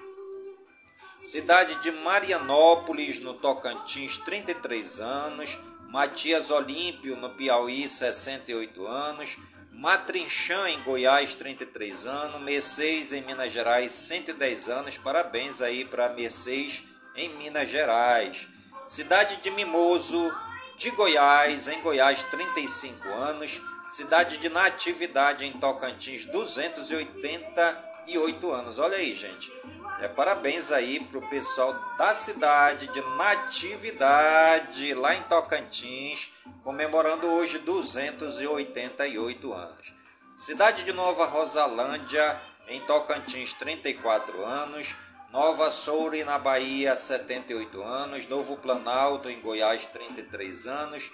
Cidade 1.21 1.77
de 1.83 1.93
Marianópolis, 1.93 3.21
no 3.21 3.35
Tocantins, 3.35 4.17
33 4.17 5.01
anos. 5.01 5.59
Matias 5.91 6.51
Olímpio, 6.51 7.15
no 7.15 7.29
Piauí, 7.29 7.87
68 7.87 8.87
anos. 8.87 9.37
Matrinchã, 9.71 10.71
em 10.71 10.83
Goiás, 10.83 11.35
33 11.35 12.07
anos. 12.07 12.41
Mercedes, 12.41 13.13
em 13.13 13.21
Minas 13.21 13.53
Gerais, 13.53 13.93
110 13.93 14.71
anos. 14.71 14.97
Parabéns 14.97 15.61
aí 15.61 15.85
para 15.85 16.09
Mercedes, 16.09 16.85
em 17.15 17.29
Minas 17.37 17.69
Gerais. 17.69 18.49
Cidade 18.87 19.43
de 19.43 19.51
Mimoso, 19.51 20.35
de 20.79 20.91
Goiás, 20.93 21.69
em 21.69 21.83
Goiás, 21.83 22.23
35 22.23 23.07
anos. 23.09 23.61
Cidade 23.91 24.39
de 24.39 24.49
Natividade, 24.49 25.45
em 25.45 25.53
Tocantins, 25.53 26.25
288 26.25 28.51
anos. 28.51 28.79
Olha 28.79 28.97
aí, 28.97 29.15
gente. 29.15 29.53
É, 30.01 30.09
parabéns 30.09 30.73
aí 30.73 30.99
para 30.99 31.19
o 31.19 31.29
pessoal 31.29 31.75
da 31.99 32.15
cidade 32.15 32.87
de 32.89 33.03
Natividade, 33.17 34.95
lá 34.95 35.15
em 35.15 35.21
Tocantins, 35.25 36.31
comemorando 36.65 37.27
hoje 37.27 37.59
288 37.59 39.53
anos. 39.53 39.95
Cidade 40.39 40.85
de 40.85 40.93
Nova 40.95 41.27
Rosalândia, 41.27 42.41
em 42.69 42.81
Tocantins, 42.87 43.53
34 43.53 44.43
anos. 44.43 44.97
Nova 45.31 45.71
Soure, 45.71 46.25
na 46.25 46.39
Bahia, 46.39 46.97
78 46.97 47.83
anos. 47.83 48.27
Novo 48.27 48.57
Planalto, 48.57 49.29
em 49.29 49.39
Goiás, 49.43 49.87
33 49.87 50.67
anos. 50.67 51.13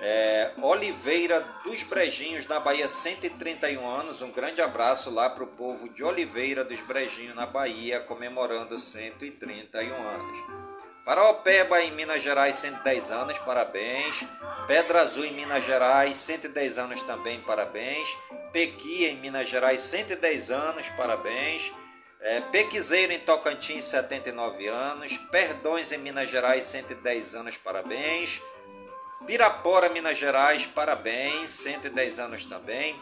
É, 0.00 0.50
Oliveira 0.60 1.40
dos 1.64 1.82
Brejinhos, 1.84 2.46
na 2.46 2.60
Bahia, 2.60 2.86
131 2.86 3.88
anos. 3.88 4.20
Um 4.20 4.30
grande 4.30 4.60
abraço 4.60 5.10
lá 5.10 5.30
para 5.30 5.44
o 5.44 5.48
povo 5.48 5.88
de 5.88 6.04
Oliveira 6.04 6.64
dos 6.64 6.80
Brejinhos, 6.82 7.34
na 7.34 7.46
Bahia, 7.46 8.00
comemorando 8.00 8.78
131 8.78 9.94
anos. 9.94 10.38
Paraopeba, 11.06 11.80
em 11.82 11.92
Minas 11.92 12.20
Gerais, 12.20 12.56
110 12.56 13.12
anos, 13.12 13.38
parabéns. 13.38 14.26
Pedra 14.66 15.02
Azul, 15.02 15.24
em 15.24 15.32
Minas 15.32 15.64
Gerais, 15.64 16.16
110 16.16 16.78
anos 16.78 17.02
também, 17.02 17.40
parabéns. 17.42 18.08
Pequi, 18.52 19.06
em 19.06 19.16
Minas 19.16 19.48
Gerais, 19.48 19.80
110 19.82 20.50
anos, 20.50 20.88
parabéns. 20.90 21.72
É, 22.20 22.40
Pequizeiro, 22.40 23.12
em 23.12 23.20
Tocantins, 23.20 23.84
79 23.84 24.66
anos. 24.66 25.16
Perdões, 25.30 25.92
em 25.92 25.98
Minas 25.98 26.28
Gerais, 26.28 26.64
110 26.64 27.36
anos, 27.36 27.56
parabéns. 27.56 28.42
Pirapora, 29.26 29.88
Minas 29.88 30.16
Gerais, 30.16 30.66
parabéns, 30.66 31.50
110 31.50 32.20
anos 32.20 32.44
também. 32.44 32.94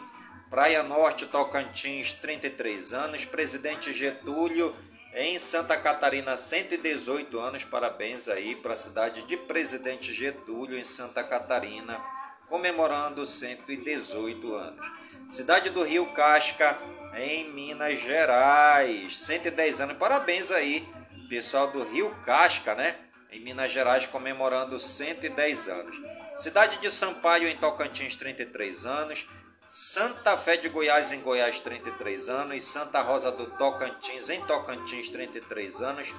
Praia 0.49 0.81
Norte, 0.81 1.27
Tocantins, 1.27 2.13
33 2.13 2.93
anos. 2.93 3.25
Presidente 3.25 3.93
Getúlio, 3.93 4.75
em 5.13 5.37
Santa 5.37 5.77
Catarina, 5.77 6.35
118 6.35 7.39
anos. 7.39 7.63
Parabéns 7.63 8.27
aí 8.27 8.55
para 8.55 8.73
a 8.73 8.77
cidade 8.77 9.21
de 9.27 9.37
Presidente 9.37 10.11
Getúlio, 10.11 10.79
em 10.79 10.83
Santa 10.83 11.23
Catarina. 11.23 12.01
comemorando 12.47 13.25
118 13.25 14.53
anos. 14.55 14.85
Cidade 15.29 15.71
do 15.71 15.83
Rio 15.83 16.07
Casca, 16.13 16.79
em 17.15 17.51
Minas 17.51 17.99
Gerais, 17.99 19.17
110 19.19 19.81
anos. 19.81 19.97
Parabéns 19.97 20.51
aí, 20.51 20.87
pessoal 21.27 21.71
do 21.71 21.83
Rio 21.83 22.13
Casca, 22.23 22.75
né? 22.75 22.95
Em 23.35 23.41
Minas 23.41 23.73
Gerais, 23.73 24.05
comemorando 24.05 24.79
110 24.79 25.67
anos. 25.67 26.01
Cidade 26.37 26.77
de 26.77 26.89
Sampaio, 26.89 27.49
em 27.49 27.57
Tocantins, 27.57 28.15
33 28.15 28.85
anos. 28.85 29.27
Santa 29.67 30.37
Fé 30.37 30.55
de 30.55 30.69
Goiás, 30.69 31.11
em 31.11 31.19
Goiás, 31.19 31.59
33 31.59 32.29
anos. 32.29 32.65
Santa 32.65 33.01
Rosa 33.01 33.33
do 33.33 33.47
Tocantins, 33.57 34.29
em 34.29 34.39
Tocantins, 34.45 35.09
33 35.09 35.81
anos. 35.81 36.15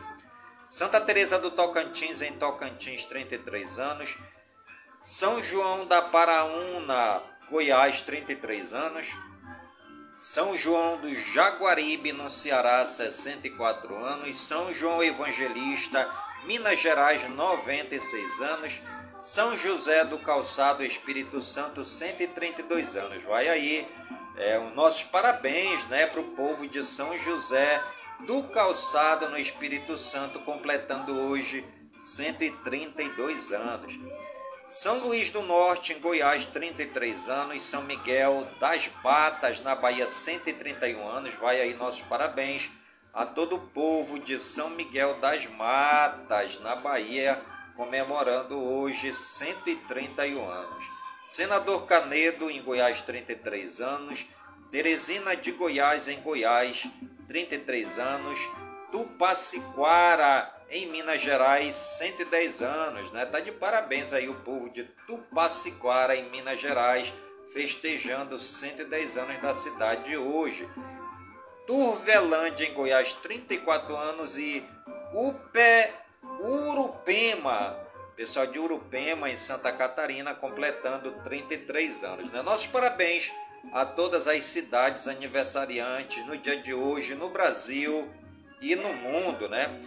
Santa 0.69 1.01
Teresa 1.01 1.39
do 1.39 1.51
Tocantins, 1.53 2.21
em 2.21 2.35
Tocantins, 2.35 3.07
33 3.07 3.79
anos. 3.79 4.19
São 5.01 5.43
João 5.43 5.87
da 5.87 6.03
Paraúna, 6.03 7.23
Goiás, 7.51 8.03
33 8.03 8.75
anos. 8.75 9.09
São 10.15 10.55
João 10.55 11.01
do 11.01 11.15
Jaguaribe, 11.15 12.13
no 12.13 12.29
Ceará, 12.29 12.85
64 12.85 14.05
anos. 14.05 14.39
São 14.39 14.75
João 14.75 15.03
Evangelista, 15.03 16.26
Minas 16.47 16.79
Gerais, 16.79 17.29
96 17.29 18.41
anos. 18.41 18.81
São 19.21 19.59
José 19.59 20.05
do 20.05 20.19
Calçado, 20.21 20.85
Espírito 20.85 21.43
Santo, 21.43 21.85
132 21.85 22.95
anos. 22.95 23.25
Vai 23.25 23.49
aí, 23.49 23.89
é, 24.37 24.57
os 24.59 24.73
nossos 24.75 25.03
parabéns 25.03 25.87
né, 25.87 26.07
para 26.07 26.21
o 26.21 26.37
povo 26.37 26.69
de 26.69 26.85
São 26.85 27.19
José 27.19 27.83
do 28.21 28.45
Calçado, 28.45 29.29
no 29.29 29.37
Espírito 29.37 29.99
Santo, 29.99 30.39
completando 30.41 31.13
hoje 31.13 31.65
132 31.99 33.51
anos. 33.51 33.99
São 34.69 35.01
Luís 35.01 35.31
do 35.31 35.43
Norte, 35.43 35.95
em 35.95 35.99
Goiás, 35.99 36.47
33 36.47 37.29
anos. 37.29 37.63
São 37.65 37.83
Miguel 37.83 38.47
das 38.61 38.87
Batas, 39.03 39.61
na 39.61 39.75
Bahia, 39.75 40.07
131 40.07 41.09
anos. 41.09 41.35
Vai 41.35 41.61
aí 41.61 41.75
nossos 41.75 42.03
parabéns 42.03 42.71
a 43.17 43.25
todo 43.25 43.57
o 43.57 43.61
povo 43.69 44.19
de 44.19 44.39
São 44.39 44.69
Miguel 44.69 45.15
das 45.15 45.47
Matas, 45.47 46.61
na 46.61 46.77
Bahia, 46.77 47.41
comemorando 47.75 48.63
hoje 48.63 49.15
131 49.15 50.47
anos. 50.47 50.85
Senador 51.27 51.87
Canedo, 51.87 52.51
em 52.51 52.63
Goiás, 52.63 53.01
33 53.01 53.81
anos. 53.81 54.27
Teresina 54.71 55.35
de 55.35 55.51
Goiás, 55.53 56.09
em 56.09 56.21
Goiás, 56.21 56.87
33 57.27 57.99
anos. 57.99 58.39
Tupaciquara, 58.93 60.55
em 60.69 60.91
Minas 60.91 61.23
Gerais, 61.23 61.75
110 61.75 62.61
anos, 62.61 63.13
né? 63.13 63.25
Tá 63.25 63.41
de 63.41 63.51
parabéns 63.51 64.13
aí 64.13 64.29
o 64.29 64.35
povo 64.41 64.69
de 64.69 64.85
Tupaciquara, 65.07 66.15
em 66.15 66.29
Minas 66.29 66.61
Gerais, 66.61 67.15
festejando 67.55 68.39
110 68.39 69.17
anos 69.17 69.41
da 69.41 69.55
cidade 69.55 70.15
hoje. 70.19 70.69
Turvelândia, 71.67 72.67
em 72.67 72.75
Goiás, 72.75 73.15
34 73.15 73.97
anos 73.97 74.39
e 74.39 74.65
Upé 75.13 75.93
Urupema, 76.41 77.79
pessoal 78.15 78.47
de 78.47 78.59
Urupema, 78.59 79.29
em 79.29 79.37
Santa 79.37 79.73
Catarina, 79.73 80.35
completando 80.35 81.13
33 81.25 82.05
anos, 82.05 82.31
né? 82.31 82.43
Nossos 82.43 82.67
parabéns 82.67 83.33
a 83.73 83.85
todas 83.85 84.29
as 84.29 84.45
cidades 84.45 85.09
aniversariantes 85.09 86.25
no 86.27 86.37
dia 86.37 86.57
de 86.57 86.73
hoje 86.73 87.15
no 87.15 87.31
Brasil 87.31 88.11
e 88.61 88.77
no 88.77 88.93
mundo, 88.95 89.49
né? 89.49 89.81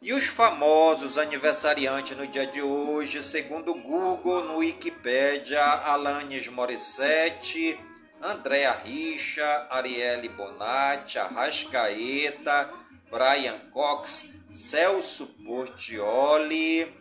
E 0.00 0.12
os 0.12 0.26
famosos 0.26 1.18
aniversariantes 1.18 2.16
no 2.16 2.26
dia 2.26 2.46
de 2.46 2.62
hoje, 2.62 3.22
segundo 3.22 3.72
o 3.72 3.80
Google, 3.80 4.44
no 4.44 4.58
Wikipedia, 4.58 5.60
Alanis 5.60 6.46
Morissette, 6.48 7.78
Andréa 8.20 8.72
Richa, 8.84 9.68
Arielle 9.70 10.28
Bonatti, 10.30 11.18
Arrascaeta, 11.18 12.68
Brian 13.10 13.58
Cox, 13.70 14.28
Celso 14.52 15.26
Portioli, 15.44 16.92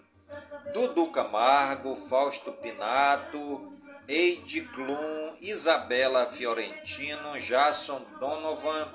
Dudu 0.74 1.12
Camargo, 1.12 1.96
Fausto 1.96 2.52
Pinato, 2.52 3.74
Eide 4.08 4.62
Klum, 4.74 5.34
Isabela 5.42 6.28
Fiorentino, 6.28 7.36
Jason 7.40 8.06
Donovan, 8.20 8.88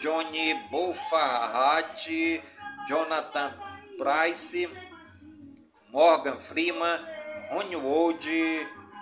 Johnny 0.00 0.54
Bolfarrat, 0.70 2.08
Jonathan 2.86 3.54
Price, 3.96 4.68
Morgan 5.90 6.36
Freeman, 6.36 7.00
Ronnie 7.50 7.76
Wold, 7.76 8.24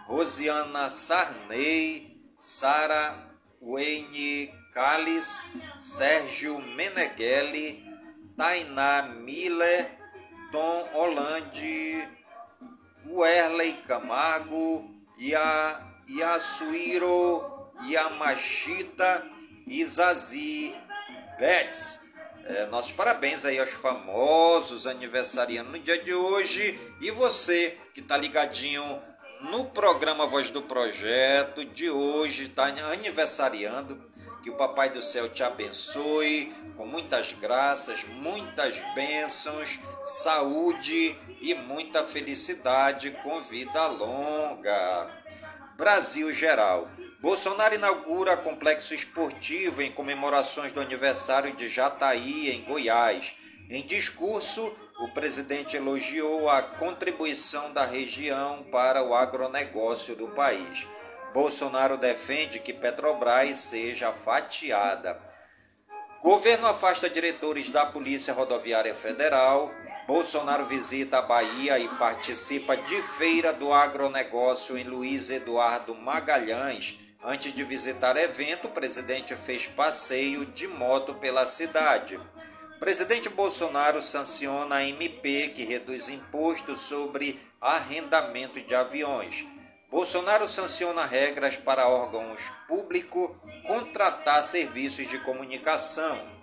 Rosiana 0.08 0.88
Sarney, 0.88 2.07
Sara 2.38 3.18
Wayne 3.60 4.54
Callis, 4.72 5.42
Sérgio 5.80 6.60
Meneghelli, 6.60 7.84
Tainá 8.36 9.02
Miller, 9.24 9.98
Tom 10.52 10.88
Hollande, 10.94 12.08
Werley 13.06 13.72
Camargo, 13.88 14.88
Yasuiro 16.08 17.72
Yamashita 17.88 19.26
e 19.66 19.84
Zazie 19.84 20.76
Betts. 21.38 22.06
É, 22.44 22.66
nossos 22.66 22.92
parabéns 22.92 23.44
aí 23.44 23.58
aos 23.58 23.70
famosos 23.70 24.86
aniversariantes 24.86 25.72
no 25.72 25.78
dia 25.80 26.02
de 26.02 26.14
hoje. 26.14 26.80
E 27.00 27.10
você 27.10 27.76
que 27.92 28.00
está 28.00 28.16
ligadinho 28.16 29.02
no 29.40 29.66
programa 29.66 30.26
Voz 30.26 30.50
do 30.50 30.62
Projeto 30.62 31.64
de 31.64 31.90
hoje, 31.90 32.44
está 32.44 32.64
aniversariando. 32.64 34.08
Que 34.42 34.50
o 34.50 34.56
Papai 34.56 34.88
do 34.90 35.02
Céu 35.02 35.28
te 35.28 35.42
abençoe 35.42 36.52
com 36.76 36.86
muitas 36.86 37.32
graças, 37.32 38.04
muitas 38.04 38.80
bênçãos, 38.94 39.80
saúde 40.04 41.18
e 41.40 41.54
muita 41.54 42.04
felicidade 42.04 43.10
com 43.22 43.42
vida 43.42 43.86
longa. 43.88 45.24
Brasil 45.76 46.32
geral. 46.32 46.88
Bolsonaro 47.20 47.74
inaugura 47.74 48.36
complexo 48.36 48.94
esportivo 48.94 49.82
em 49.82 49.90
comemorações 49.90 50.70
do 50.70 50.80
aniversário 50.80 51.54
de 51.56 51.68
Jataí, 51.68 52.50
em 52.50 52.62
Goiás. 52.62 53.34
Em 53.68 53.84
discurso, 53.84 54.74
o 54.98 55.08
presidente 55.08 55.76
elogiou 55.76 56.48
a 56.48 56.62
contribuição 56.62 57.72
da 57.72 57.84
região 57.84 58.64
para 58.64 59.02
o 59.02 59.14
agronegócio 59.14 60.16
do 60.16 60.28
país. 60.28 60.86
Bolsonaro 61.32 61.96
defende 61.96 62.58
que 62.58 62.72
Petrobras 62.72 63.56
seja 63.58 64.12
fatiada. 64.12 65.20
Governo 66.22 66.66
afasta 66.66 67.08
diretores 67.08 67.70
da 67.70 67.86
Polícia 67.86 68.34
Rodoviária 68.34 68.94
Federal. 68.94 69.72
Bolsonaro 70.06 70.64
visita 70.64 71.18
a 71.18 71.22
Bahia 71.22 71.78
e 71.78 71.88
participa 71.96 72.76
de 72.76 73.02
feira 73.02 73.52
do 73.52 73.72
agronegócio 73.72 74.76
em 74.76 74.84
Luiz 74.84 75.30
Eduardo 75.30 75.94
Magalhães 75.94 76.98
Antes 77.22 77.52
de 77.52 77.64
visitar 77.64 78.16
evento, 78.16 78.68
o 78.68 78.70
presidente 78.70 79.36
fez 79.36 79.66
passeio 79.66 80.46
de 80.46 80.68
moto 80.68 81.16
pela 81.16 81.44
cidade. 81.44 82.18
Presidente 82.78 83.28
Bolsonaro 83.28 84.00
sanciona 84.00 84.76
a 84.76 84.84
MP 84.84 85.48
que 85.48 85.64
reduz 85.64 86.08
imposto 86.08 86.76
sobre 86.76 87.38
arrendamento 87.60 88.60
de 88.60 88.72
aviões. 88.72 89.44
Bolsonaro 89.90 90.48
sanciona 90.48 91.04
regras 91.04 91.56
para 91.56 91.88
órgãos 91.88 92.40
públicos 92.68 93.30
contratar 93.66 94.42
serviços 94.44 95.08
de 95.08 95.18
comunicação. 95.20 96.38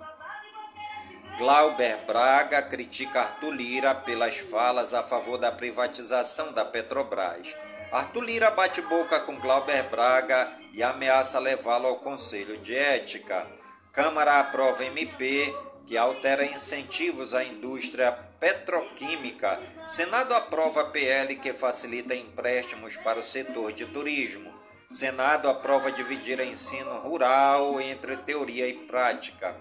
Glauber 1.37 2.05
Braga 2.05 2.61
critica 2.61 3.21
Arthur 3.21 3.51
Lira 3.51 3.95
pelas 3.95 4.37
falas 4.37 4.93
a 4.93 5.03
favor 5.03 5.37
da 5.37 5.51
privatização 5.53 6.51
da 6.51 6.65
Petrobras. 6.65 7.55
Arthur 7.91 8.23
Lira 8.23 8.51
bate 8.51 8.81
boca 8.81 9.21
com 9.21 9.39
Glauber 9.39 9.83
Braga 9.89 10.51
e 10.73 10.83
ameaça 10.83 11.39
levá-lo 11.39 11.87
ao 11.87 11.95
Conselho 11.97 12.57
de 12.57 12.75
Ética. 12.75 13.47
Câmara 13.93 14.39
aprova 14.39 14.83
MP 14.83 15.53
que 15.85 15.97
altera 15.97 16.45
incentivos 16.45 17.33
à 17.33 17.43
indústria 17.43 18.11
petroquímica. 18.39 19.61
Senado 19.85 20.33
aprova 20.33 20.85
PL 20.85 21.35
que 21.35 21.53
facilita 21.53 22.15
empréstimos 22.15 22.97
para 22.97 23.19
o 23.19 23.23
setor 23.23 23.71
de 23.73 23.85
turismo. 23.85 24.53
Senado 24.89 25.49
aprova 25.49 25.91
dividir 25.91 26.39
ensino 26.39 26.99
rural 26.99 27.81
entre 27.81 28.17
teoria 28.17 28.67
e 28.67 28.73
prática. 28.85 29.55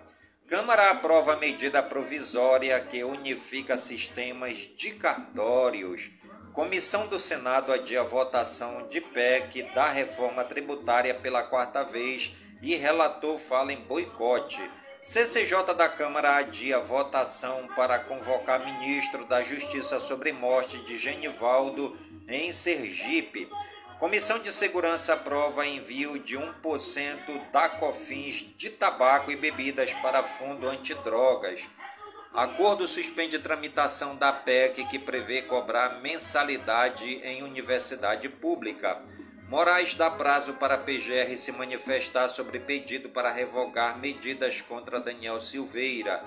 Câmara 0.46 0.90
aprova 0.90 1.36
medida 1.36 1.82
provisória 1.82 2.78
que 2.80 3.02
unifica 3.02 3.78
sistemas 3.78 4.70
de 4.76 4.92
cartórios. 4.92 6.10
Comissão 6.52 7.06
do 7.08 7.18
Senado 7.18 7.72
adia 7.72 8.04
votação 8.04 8.86
de 8.88 9.00
PEC 9.00 9.62
da 9.74 9.90
reforma 9.90 10.44
tributária 10.44 11.14
pela 11.14 11.42
quarta 11.42 11.82
vez 11.82 12.32
e 12.62 12.76
relator 12.76 13.38
fala 13.38 13.72
em 13.72 13.80
boicote. 13.80 14.60
CCJ 15.04 15.74
da 15.74 15.86
Câmara 15.86 16.36
adia 16.36 16.80
votação 16.80 17.68
para 17.76 17.98
convocar 17.98 18.64
ministro 18.64 19.26
da 19.26 19.42
Justiça 19.42 20.00
sobre 20.00 20.32
morte 20.32 20.82
de 20.86 20.96
Genivaldo 20.96 21.94
em 22.26 22.50
Sergipe. 22.50 23.46
Comissão 24.00 24.38
de 24.38 24.50
Segurança 24.50 25.12
aprova 25.12 25.66
envio 25.66 26.18
de 26.18 26.38
1% 26.38 27.50
da 27.52 27.68
COFINS 27.68 28.46
de 28.56 28.70
tabaco 28.70 29.30
e 29.30 29.36
bebidas 29.36 29.92
para 29.92 30.22
fundo 30.22 30.66
antidrogas. 30.66 31.68
Acordo 32.32 32.88
suspende 32.88 33.38
tramitação 33.38 34.16
da 34.16 34.32
PEC 34.32 34.86
que 34.86 34.98
prevê 34.98 35.42
cobrar 35.42 36.00
mensalidade 36.00 37.20
em 37.22 37.42
universidade 37.42 38.30
pública. 38.30 39.02
Moraes 39.48 39.94
dá 39.94 40.10
prazo 40.10 40.54
para 40.54 40.74
a 40.74 40.78
PGR 40.78 41.36
se 41.36 41.52
manifestar 41.52 42.28
sobre 42.28 42.58
pedido 42.58 43.10
para 43.10 43.30
revogar 43.30 43.98
medidas 43.98 44.62
contra 44.62 45.00
Daniel 45.00 45.38
Silveira. 45.38 46.24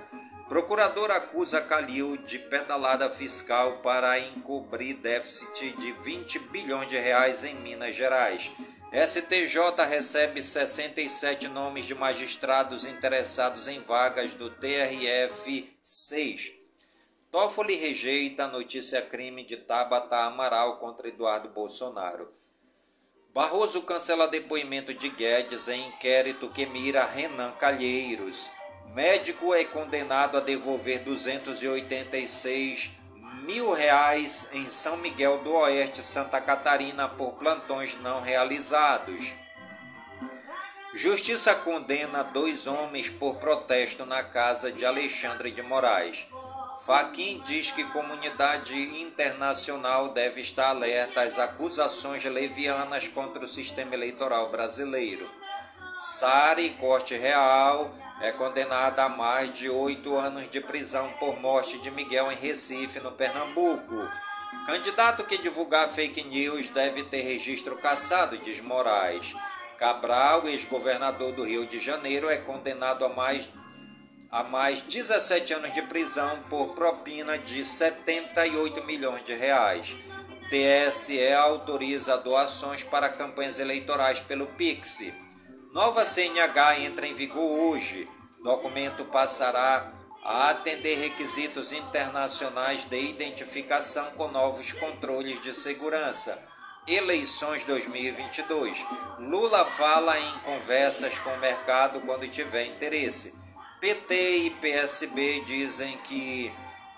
Procurador 0.48 1.12
acusa 1.12 1.60
Calil 1.62 2.16
de 2.18 2.38
pedalada 2.38 3.10
fiscal 3.10 3.82
para 3.82 4.20
encobrir 4.20 4.98
déficit 4.98 5.76
de 5.78 5.92
20 5.92 6.40
bilhões 6.52 6.88
de 6.90 6.98
reais 6.98 7.44
em 7.44 7.56
Minas 7.56 7.96
Gerais. 7.96 8.52
STJ 8.94 9.84
recebe 9.90 10.42
67 10.42 11.48
nomes 11.50 11.86
de 11.86 11.96
magistrados 11.96 12.86
interessados 12.86 13.68
em 13.68 13.82
vagas 13.82 14.36
do 14.36 14.50
TRF 14.50 15.78
6. 15.82 16.54
Toffoli 17.32 17.76
rejeita 17.76 18.46
a 18.46 18.48
notícia 18.48 19.02
crime 19.02 19.44
de 19.44 19.58
Tabata 19.58 20.18
Amaral 20.20 20.78
contra 20.78 21.10
Eduardo 21.10 21.50
Bolsonaro. 21.50 22.32
Barroso 23.38 23.84
cancela 23.84 24.28
depoimento 24.28 24.92
de 24.96 25.10
Guedes 25.10 25.68
em 25.68 25.90
inquérito 25.90 26.50
que 26.50 26.66
mira 26.66 27.06
Renan 27.06 27.52
Calheiros. 27.52 28.50
Médico 28.96 29.54
é 29.54 29.64
condenado 29.64 30.38
a 30.38 30.40
devolver 30.40 31.02
286 31.04 32.94
mil 33.44 33.72
reais 33.74 34.50
em 34.54 34.64
São 34.64 34.98
Miguel 34.98 35.38
do 35.44 35.54
Oeste, 35.54 36.02
Santa 36.02 36.42
Catarina, 36.42 37.08
por 37.08 37.34
plantões 37.34 37.96
não 37.98 38.22
realizados. 38.22 39.36
Justiça 40.96 41.54
condena 41.58 42.24
dois 42.24 42.66
homens 42.66 43.12
por 43.12 43.36
protesto 43.36 44.04
na 44.04 44.24
casa 44.24 44.72
de 44.72 44.84
Alexandre 44.84 45.52
de 45.52 45.62
Moraes. 45.62 46.26
Faquin 46.86 47.42
diz 47.44 47.72
que 47.72 47.84
comunidade 47.86 49.02
internacional 49.02 50.10
deve 50.10 50.42
estar 50.42 50.70
alerta 50.70 51.22
às 51.22 51.40
acusações 51.40 52.24
levianas 52.26 53.08
contra 53.08 53.44
o 53.44 53.48
sistema 53.48 53.96
eleitoral 53.96 54.50
brasileiro. 54.50 55.30
Sari 55.98 56.70
Corte 56.80 57.16
Real 57.16 57.92
é 58.22 58.32
condenada 58.32 59.04
a 59.04 59.10
mais 59.10 59.52
de 59.54 59.70
oito 59.70 60.16
anos 60.16 60.50
de 60.50 60.62
prisão 60.62 61.12
por 61.20 61.40
morte 61.40 61.80
de 61.80 61.90
Miguel 61.90 62.32
em 62.32 62.36
Recife, 62.36 63.00
no 63.00 63.12
Pernambuco. 63.12 64.08
Candidato 64.68 65.26
que 65.26 65.40
divulgar 65.40 65.90
fake 65.90 66.26
news 66.26 66.70
deve 66.70 67.04
ter 67.04 67.22
registro 67.22 67.78
cassado, 67.78 68.38
diz 68.38 68.62
Moraes. 68.62 69.34
Cabral, 69.78 70.48
ex-governador 70.48 71.32
do 71.34 71.44
Rio 71.44 71.66
de 71.66 71.80
Janeiro, 71.80 72.30
é 72.30 72.38
condenado 72.38 73.04
a 73.06 73.10
mais, 73.10 73.50
a 74.32 74.44
mais 74.44 74.82
17 74.82 75.54
anos 75.54 75.74
de 75.74 75.82
prisão 75.84 76.44
por 76.50 76.70
propina 76.74 77.38
de 77.38 77.64
78 77.64 78.84
milhões 78.84 79.24
de 79.24 79.34
reais. 79.34 79.96
TSE 80.50 81.34
autoriza 81.34 82.18
doações 82.18 82.84
para 82.84 83.10
campanhas 83.10 83.60
eleitorais 83.60 84.20
pelo 84.20 84.48
Pix. 84.48 85.12
Nova 85.74 86.06
CNH 86.06 86.80
entra 86.82 87.08
em 87.08 87.14
vigor 87.14 87.44
hoje. 87.44 88.08
Documento 88.44 89.06
passará 89.06 89.92
a 90.24 90.50
atender 90.50 90.96
requisitos 91.00 91.72
internacionais 91.72 92.86
de 92.86 93.00
identificação 93.00 94.12
com 94.12 94.28
novos 94.30 94.72
controles 94.74 95.42
de 95.42 95.54
segurança. 95.54 96.38
Eleições 96.88 97.66
2022. 97.66 98.86
Lula 99.20 99.66
fala 99.66 100.18
em 100.18 100.40
conversas 100.40 101.20
com 101.20 101.30
o 101.30 101.40
mercado 101.40 102.02
quando 102.02 102.28
tiver 102.30 102.66
interesse. 102.66 103.47
PT 103.80 104.38
e 104.38 104.50
PSB 104.50 105.42
dizem 105.42 105.98
que 106.00 106.52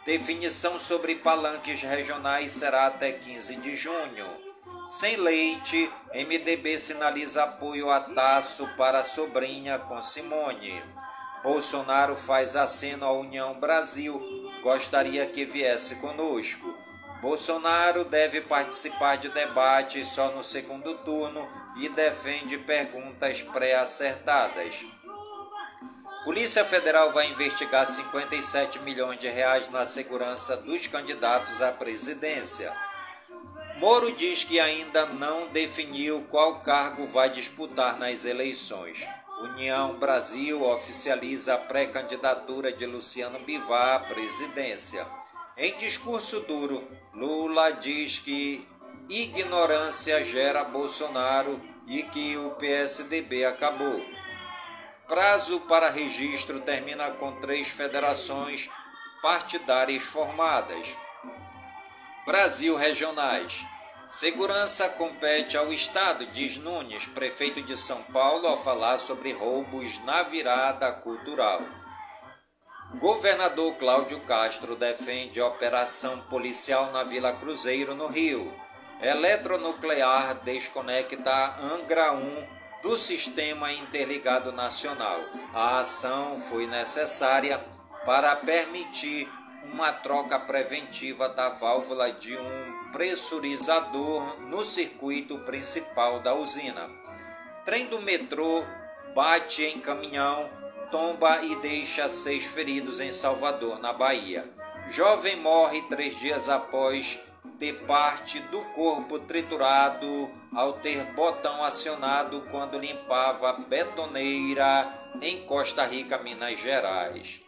definição 0.06 0.80
sobre 0.80 1.15
palanques 1.15 1.82
regionais 1.82 2.54
será 2.54 2.88
até 2.88 3.12
15 3.12 3.58
de 3.58 3.76
junho. 3.76 4.50
Sem 4.88 5.18
leite, 5.18 5.92
MDB 6.15 6.80
sinaliza 6.80 7.44
apoio 7.44 7.89
a 7.89 8.00
Tasso 8.00 8.65
para 8.78 9.00
a 9.00 9.04
sobrinha 9.04 9.78
com 9.78 10.02
Simone. 10.02 10.82
Bolsonaro 11.44 12.15
faz 12.15 12.56
aceno 12.56 13.06
à 13.06 13.12
União 13.12 13.60
Brasil, 13.60 14.18
gostaria 14.63 15.26
que 15.26 15.44
viesse 15.44 15.96
conosco. 15.98 16.74
Bolsonaro 17.22 18.06
deve 18.06 18.39
participar 18.39 19.18
de 19.18 19.28
debates 19.28 20.08
só 20.08 20.32
no 20.32 20.42
segundo 20.42 20.96
turno 21.00 21.46
e 21.76 21.89
defende 21.89 22.58
perguntas 22.58 23.42
pré-acertadas. 23.42 24.88
Polícia 26.23 26.65
Federal 26.65 27.12
vai 27.13 27.27
investigar 27.32 27.88
57 27.88 28.79
milhões 28.79 29.17
de 29.17 29.29
reais 29.29 29.69
na 29.69 29.86
segurança 29.86 30.58
dos 30.58 30.86
candidatos 30.86 31.62
à 31.62 31.71
presidência. 31.71 32.75
Moro 33.77 34.12
diz 34.12 34.43
que 34.43 34.60
ainda 34.60 35.05
não 35.05 35.47
definiu 35.47 36.21
qual 36.29 36.60
cargo 36.60 37.08
vai 37.08 37.29
disputar 37.29 37.97
nas 37.97 38.25
eleições. 38.25 39.08
União 39.41 39.97
Brasil 39.97 40.62
oficializa 40.62 41.53
a 41.53 41.58
pré-candidatura 41.58 42.73
de 42.73 42.86
Luciano 42.86 43.39
Bivar 43.39 43.95
à 43.95 43.99
presidência. 44.01 45.08
Em 45.58 45.73
discurso 45.77 46.41
duro, 46.41 46.86
Lula 47.13 47.71
diz 47.71 48.19
que 48.19 48.67
ignorância 49.08 50.21
gera 50.25 50.65
Bolsonaro 50.65 51.62
e 51.88 52.03
que 52.03 52.36
o 52.36 52.51
PSDB 52.51 53.45
acabou. 53.45 54.18
Prazo 55.10 55.62
para 55.62 55.89
registro 55.89 56.60
termina 56.60 57.10
com 57.10 57.32
três 57.41 57.67
federações 57.67 58.69
partidárias 59.24 60.04
formadas. 60.04 60.95
Brasil 62.28 62.76
Regionais. 62.76 63.65
Segurança 64.08 64.88
compete 64.89 65.58
ao 65.58 65.74
Estado, 65.74 66.28
diz 66.28 66.58
Nunes, 66.58 67.08
prefeito 67.08 67.60
de 67.63 67.76
São 67.76 68.04
Paulo, 68.04 68.45
ao 68.45 68.56
falar 68.56 69.00
sobre 69.00 69.34
roubos 69.34 69.98
na 70.04 70.22
virada 70.22 70.91
cultural. 70.91 71.60
Governador 73.00 73.78
Cláudio 73.78 74.19
Castro 74.22 74.76
defende 74.76 75.41
operação 75.41 76.22
policial 76.30 76.91
na 76.91 77.04
Vila 77.04 77.34
Cruzeiro, 77.34 77.95
no 77.95 78.06
Rio. 78.06 78.54
Eletronuclear 79.02 80.36
desconecta 80.43 81.56
Angra 81.62 82.12
1 82.13 82.59
do 82.82 82.98
Sistema 82.98 83.72
Interligado 83.74 84.52
Nacional. 84.52 85.20
A 85.54 85.80
ação 85.80 86.39
foi 86.39 86.68
necessária 86.68 87.58
para 88.06 88.36
permitir 88.38 89.28
uma 89.65 89.92
troca 89.92 90.39
preventiva 90.39 91.30
da 91.30 91.50
válvula 91.50 92.12
de 92.13 92.36
um 92.38 92.92
pressurizador 92.92 94.39
no 94.42 94.63
circuito 94.65 95.38
principal 95.39 96.20
da 96.20 96.34
usina. 96.34 96.89
Trem 97.65 97.86
do 97.88 98.02
metrô 98.02 98.63
bate 99.13 99.63
em 99.63 99.80
caminhão, 99.80 100.50
tomba 100.92 101.44
e 101.44 101.56
deixa 101.58 102.08
seis 102.10 102.46
feridos 102.46 103.00
em 103.00 103.12
Salvador, 103.12 103.80
na 103.80 103.94
Bahia. 103.94 104.50
Jovem 104.88 105.36
morre 105.36 105.82
três 105.84 106.18
dias 106.18 106.50
após 106.50 107.20
ter 107.60 107.73
parte 107.86 108.39
do 108.43 108.62
corpo 108.73 109.19
triturado 109.19 110.08
ao 110.54 110.73
ter 110.73 111.04
botão 111.13 111.63
acionado 111.63 112.41
quando 112.49 112.80
limpava 112.80 113.54
betoneira 113.54 114.99
em 115.21 115.45
Costa 115.45 115.86
Rica, 115.86 116.17
Minas 116.19 116.60
Gerais. 116.60 117.41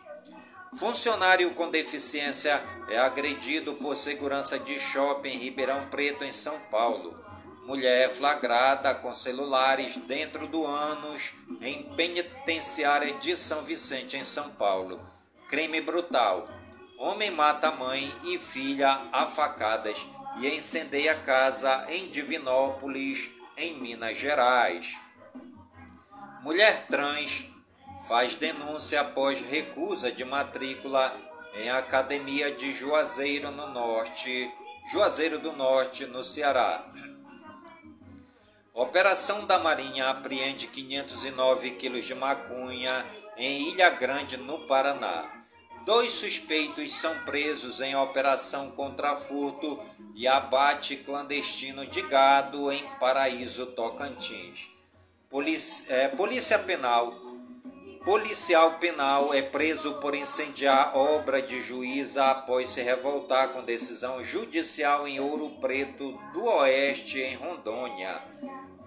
Funcionário 0.73 1.53
com 1.53 1.69
deficiência 1.69 2.63
é 2.89 2.97
agredido 2.97 3.73
por 3.75 3.95
segurança 3.95 4.57
de 4.57 4.79
shopping 4.79 5.29
em 5.29 5.37
Ribeirão 5.37 5.87
Preto, 5.89 6.23
em 6.23 6.31
São 6.31 6.57
Paulo. 6.71 7.19
Mulher 7.65 8.09
flagrada 8.09 8.95
com 8.95 9.13
celulares 9.13 9.97
dentro 9.97 10.47
do 10.47 10.65
ânus 10.65 11.33
em 11.61 11.83
penitenciária 11.95 13.13
de 13.15 13.35
São 13.35 13.63
Vicente, 13.63 14.17
em 14.17 14.23
São 14.23 14.49
Paulo. 14.51 14.99
Crime 15.49 15.81
brutal. 15.81 16.47
Homem 17.03 17.31
mata 17.31 17.71
mãe 17.71 18.15
e 18.25 18.37
filha 18.37 19.07
a 19.11 19.25
facadas 19.25 20.05
e 20.37 20.47
incendeia 20.47 21.15
casa 21.15 21.87
em 21.89 22.11
Divinópolis, 22.11 23.31
em 23.57 23.73
Minas 23.79 24.19
Gerais. 24.19 24.99
Mulher 26.43 26.85
trans 26.85 27.47
faz 28.07 28.35
denúncia 28.35 29.01
após 29.01 29.41
recusa 29.41 30.11
de 30.11 30.23
matrícula 30.23 31.11
em 31.55 31.71
Academia 31.71 32.51
de 32.51 32.71
Juazeiro 32.71 33.49
no 33.49 33.65
Norte, 33.69 34.53
Juazeiro 34.91 35.39
do 35.39 35.53
Norte, 35.53 36.05
no 36.05 36.23
Ceará. 36.23 36.85
Operação 38.75 39.47
da 39.47 39.57
Marinha 39.57 40.07
apreende 40.11 40.67
509 40.67 41.71
quilos 41.71 42.05
de 42.05 42.13
maconha 42.13 43.03
em 43.37 43.69
Ilha 43.69 43.89
Grande, 43.89 44.37
no 44.37 44.67
Paraná. 44.67 45.40
Dois 45.85 46.13
suspeitos 46.13 46.93
são 46.93 47.23
presos 47.25 47.81
em 47.81 47.95
operação 47.95 48.69
contra 48.71 49.15
furto 49.15 49.79
e 50.13 50.27
abate 50.27 50.97
clandestino 50.97 51.85
de 51.87 52.01
gado 52.03 52.71
em 52.71 52.83
Paraíso, 52.99 53.65
Tocantins. 53.67 54.69
Polícia, 55.27 55.93
é, 55.93 56.07
Polícia 56.09 56.59
Penal. 56.59 57.13
Policial 58.03 58.79
penal 58.79 59.31
é 59.31 59.43
preso 59.43 59.93
por 59.95 60.15
incendiar 60.15 60.97
obra 60.97 61.39
de 61.39 61.61
juíza 61.61 62.31
após 62.31 62.71
se 62.71 62.81
revoltar 62.81 63.49
com 63.49 63.63
decisão 63.63 64.23
judicial 64.23 65.07
em 65.07 65.19
Ouro 65.19 65.51
Preto 65.61 66.11
do 66.33 66.43
Oeste, 66.45 67.19
em 67.19 67.35
Rondônia. 67.35 68.19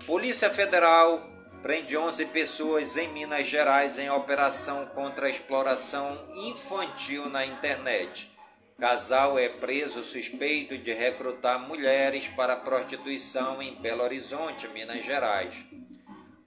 Polícia 0.05 0.51
Federal 0.51 1.34
prende 1.65 1.97
11 1.97 2.27
pessoas 2.27 2.99
em 2.99 3.09
Minas 3.09 3.47
Gerais 3.47 3.99
em 3.99 4.11
operação 4.11 4.85
contra 4.95 5.27
a 5.27 5.31
exploração 5.31 6.23
infantil 6.35 7.31
na 7.31 7.47
internet. 7.47 8.31
Casal 8.79 9.39
é 9.39 9.49
preso 9.49 10.05
suspeito 10.05 10.77
de 10.77 10.93
recrutar 10.93 11.59
mulheres 11.59 12.29
para 12.29 12.55
prostituição 12.55 13.63
em 13.63 13.77
Belo 13.77 14.03
Horizonte, 14.03 14.69
Minas 14.69 15.07
Gerais. 15.07 15.55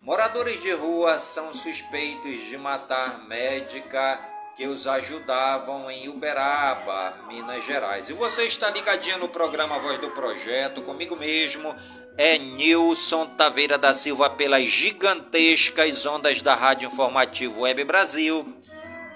Moradores 0.04 0.62
de 0.62 0.72
rua 0.74 1.18
são 1.18 1.52
suspeitos 1.52 2.48
de 2.48 2.56
matar 2.56 3.28
médica 3.28 4.20
que 4.56 4.68
os 4.68 4.86
ajudavam 4.86 5.90
em 5.90 6.10
Uberaba, 6.10 7.26
Minas 7.28 7.66
Gerais. 7.66 8.12
E 8.12 8.14
você 8.14 8.44
está 8.44 8.70
ligadinho 8.70 9.18
no 9.18 9.30
programa 9.30 9.80
Voz 9.80 9.98
do 9.98 10.12
Projeto, 10.12 10.84
comigo 10.84 11.16
mesmo, 11.16 11.76
é 12.18 12.40
Nilson 12.40 13.28
Taveira 13.38 13.78
da 13.78 13.94
Silva 13.94 14.28
pelas 14.32 14.66
gigantescas 14.66 16.04
ondas 16.08 16.42
da 16.42 16.56
Rádio 16.56 16.88
Informativo 16.88 17.62
Web 17.62 17.84
Brasil, 17.84 18.58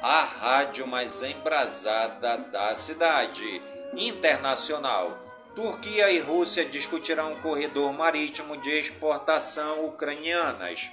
a 0.02 0.24
rádio 0.24 0.86
mais 0.86 1.24
embrasada 1.24 2.38
da 2.38 2.76
cidade. 2.76 3.62
Internacional. 3.98 5.20
Turquia 5.54 6.10
e 6.12 6.20
Rússia 6.20 6.64
discutirão 6.64 7.34
um 7.34 7.42
corredor 7.42 7.92
marítimo 7.92 8.56
de 8.56 8.70
exportação 8.70 9.86
ucranianas. 9.86 10.90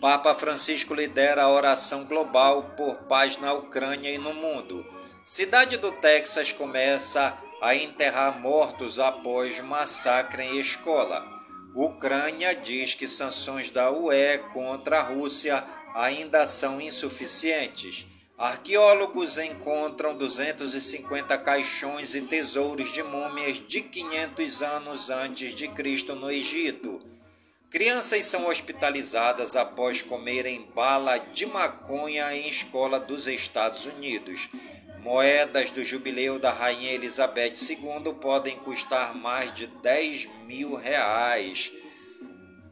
Papa 0.00 0.34
Francisco 0.34 0.94
lidera 0.94 1.42
a 1.42 1.50
oração 1.50 2.04
global 2.04 2.74
por 2.76 2.96
paz 3.04 3.36
na 3.36 3.52
Ucrânia 3.52 4.10
e 4.10 4.18
no 4.18 4.32
mundo. 4.32 4.86
Cidade 5.24 5.76
do 5.76 5.92
Texas 5.92 6.50
começa 6.50 7.36
a 7.64 7.74
enterrar 7.74 8.38
mortos 8.38 8.98
após 8.98 9.58
massacre 9.60 10.42
em 10.42 10.58
escola. 10.58 11.24
Ucrânia 11.74 12.54
diz 12.54 12.94
que 12.94 13.08
sanções 13.08 13.70
da 13.70 13.90
UE 13.90 14.36
contra 14.52 14.98
a 15.00 15.02
Rússia 15.02 15.64
ainda 15.94 16.44
são 16.44 16.78
insuficientes. 16.78 18.06
Arqueólogos 18.36 19.38
encontram 19.38 20.14
250 20.14 21.38
caixões 21.38 22.14
e 22.14 22.20
tesouros 22.20 22.92
de 22.92 23.02
múmias 23.02 23.66
de 23.66 23.80
500 23.80 24.62
anos 24.62 25.08
antes 25.08 25.54
de 25.54 25.66
Cristo 25.68 26.14
no 26.14 26.30
Egito. 26.30 27.00
Crianças 27.70 28.26
são 28.26 28.46
hospitalizadas 28.46 29.56
após 29.56 30.02
comerem 30.02 30.68
bala 30.74 31.16
de 31.16 31.46
maconha 31.46 32.34
em 32.34 32.46
escola 32.46 33.00
dos 33.00 33.26
Estados 33.26 33.86
Unidos. 33.86 34.50
Moedas 35.04 35.70
do 35.70 35.84
jubileu 35.84 36.38
da 36.38 36.50
Rainha 36.50 36.92
Elizabeth 36.92 37.52
II 37.68 38.14
podem 38.22 38.56
custar 38.60 39.14
mais 39.14 39.52
de 39.52 39.66
10 39.66 40.30
mil 40.46 40.76
reais. 40.76 41.70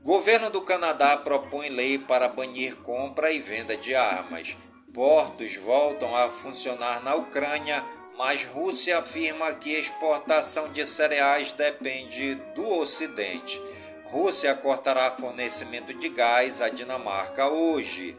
Governo 0.02 0.48
do 0.48 0.62
Canadá 0.62 1.18
propõe 1.18 1.68
lei 1.68 1.98
para 1.98 2.28
banir 2.28 2.74
compra 2.76 3.30
e 3.30 3.38
venda 3.38 3.76
de 3.76 3.94
armas. 3.94 4.56
Portos 4.94 5.56
voltam 5.56 6.16
a 6.16 6.30
funcionar 6.30 7.02
na 7.02 7.16
Ucrânia, 7.16 7.84
mas 8.16 8.46
Rússia 8.46 8.98
afirma 8.98 9.52
que 9.52 9.74
exportação 9.74 10.72
de 10.72 10.86
cereais 10.86 11.52
depende 11.52 12.36
do 12.54 12.66
Ocidente. 12.78 13.60
Rússia 14.06 14.54
cortará 14.54 15.10
fornecimento 15.10 15.92
de 15.92 16.08
gás 16.08 16.62
à 16.62 16.70
Dinamarca 16.70 17.50
hoje. 17.50 18.16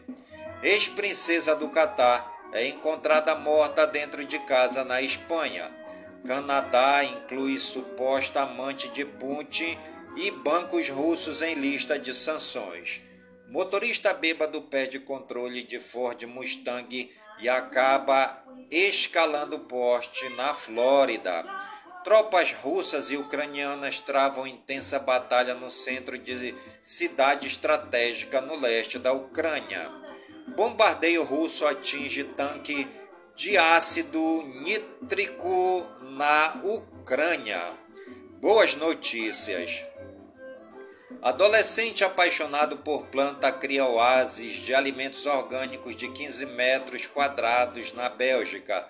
Ex-princesa 0.62 1.56
do 1.56 1.68
Catar 1.68 2.33
é 2.54 2.68
encontrada 2.68 3.34
morta 3.34 3.86
dentro 3.86 4.24
de 4.24 4.38
casa 4.38 4.84
na 4.84 5.02
Espanha. 5.02 5.70
Canadá 6.24 7.04
inclui 7.04 7.58
suposta 7.58 8.42
amante 8.42 8.88
de 8.90 9.04
Putin 9.04 9.76
e 10.16 10.30
bancos 10.30 10.88
russos 10.88 11.42
em 11.42 11.54
lista 11.54 11.98
de 11.98 12.14
sanções. 12.14 13.02
Motorista 13.48 14.14
bêbado 14.14 14.62
perde 14.62 15.00
controle 15.00 15.62
de 15.62 15.78
Ford 15.80 16.22
Mustang 16.22 17.12
e 17.40 17.48
acaba 17.48 18.42
escalando 18.70 19.58
poste 19.60 20.28
na 20.30 20.54
Flórida. 20.54 21.44
Tropas 22.04 22.52
russas 22.52 23.10
e 23.10 23.16
ucranianas 23.16 24.00
travam 24.00 24.46
intensa 24.46 24.98
batalha 24.98 25.54
no 25.54 25.70
centro 25.70 26.16
de 26.16 26.54
cidade 26.80 27.46
estratégica 27.46 28.40
no 28.40 28.56
leste 28.56 28.98
da 28.98 29.12
Ucrânia. 29.12 30.03
Bombardeio 30.48 31.24
russo 31.24 31.66
atinge 31.66 32.24
tanque 32.24 32.86
de 33.34 33.56
ácido 33.56 34.42
nítrico 34.62 35.86
na 36.02 36.60
Ucrânia. 36.62 37.60
Boas 38.40 38.76
notícias. 38.76 39.84
Adolescente 41.22 42.04
apaixonado 42.04 42.76
por 42.78 43.06
planta 43.06 43.50
cria 43.50 43.86
oásis 43.86 44.56
de 44.56 44.74
alimentos 44.74 45.24
orgânicos 45.24 45.96
de 45.96 46.08
15 46.08 46.46
metros 46.46 47.06
quadrados 47.06 47.92
na 47.94 48.10
Bélgica. 48.10 48.86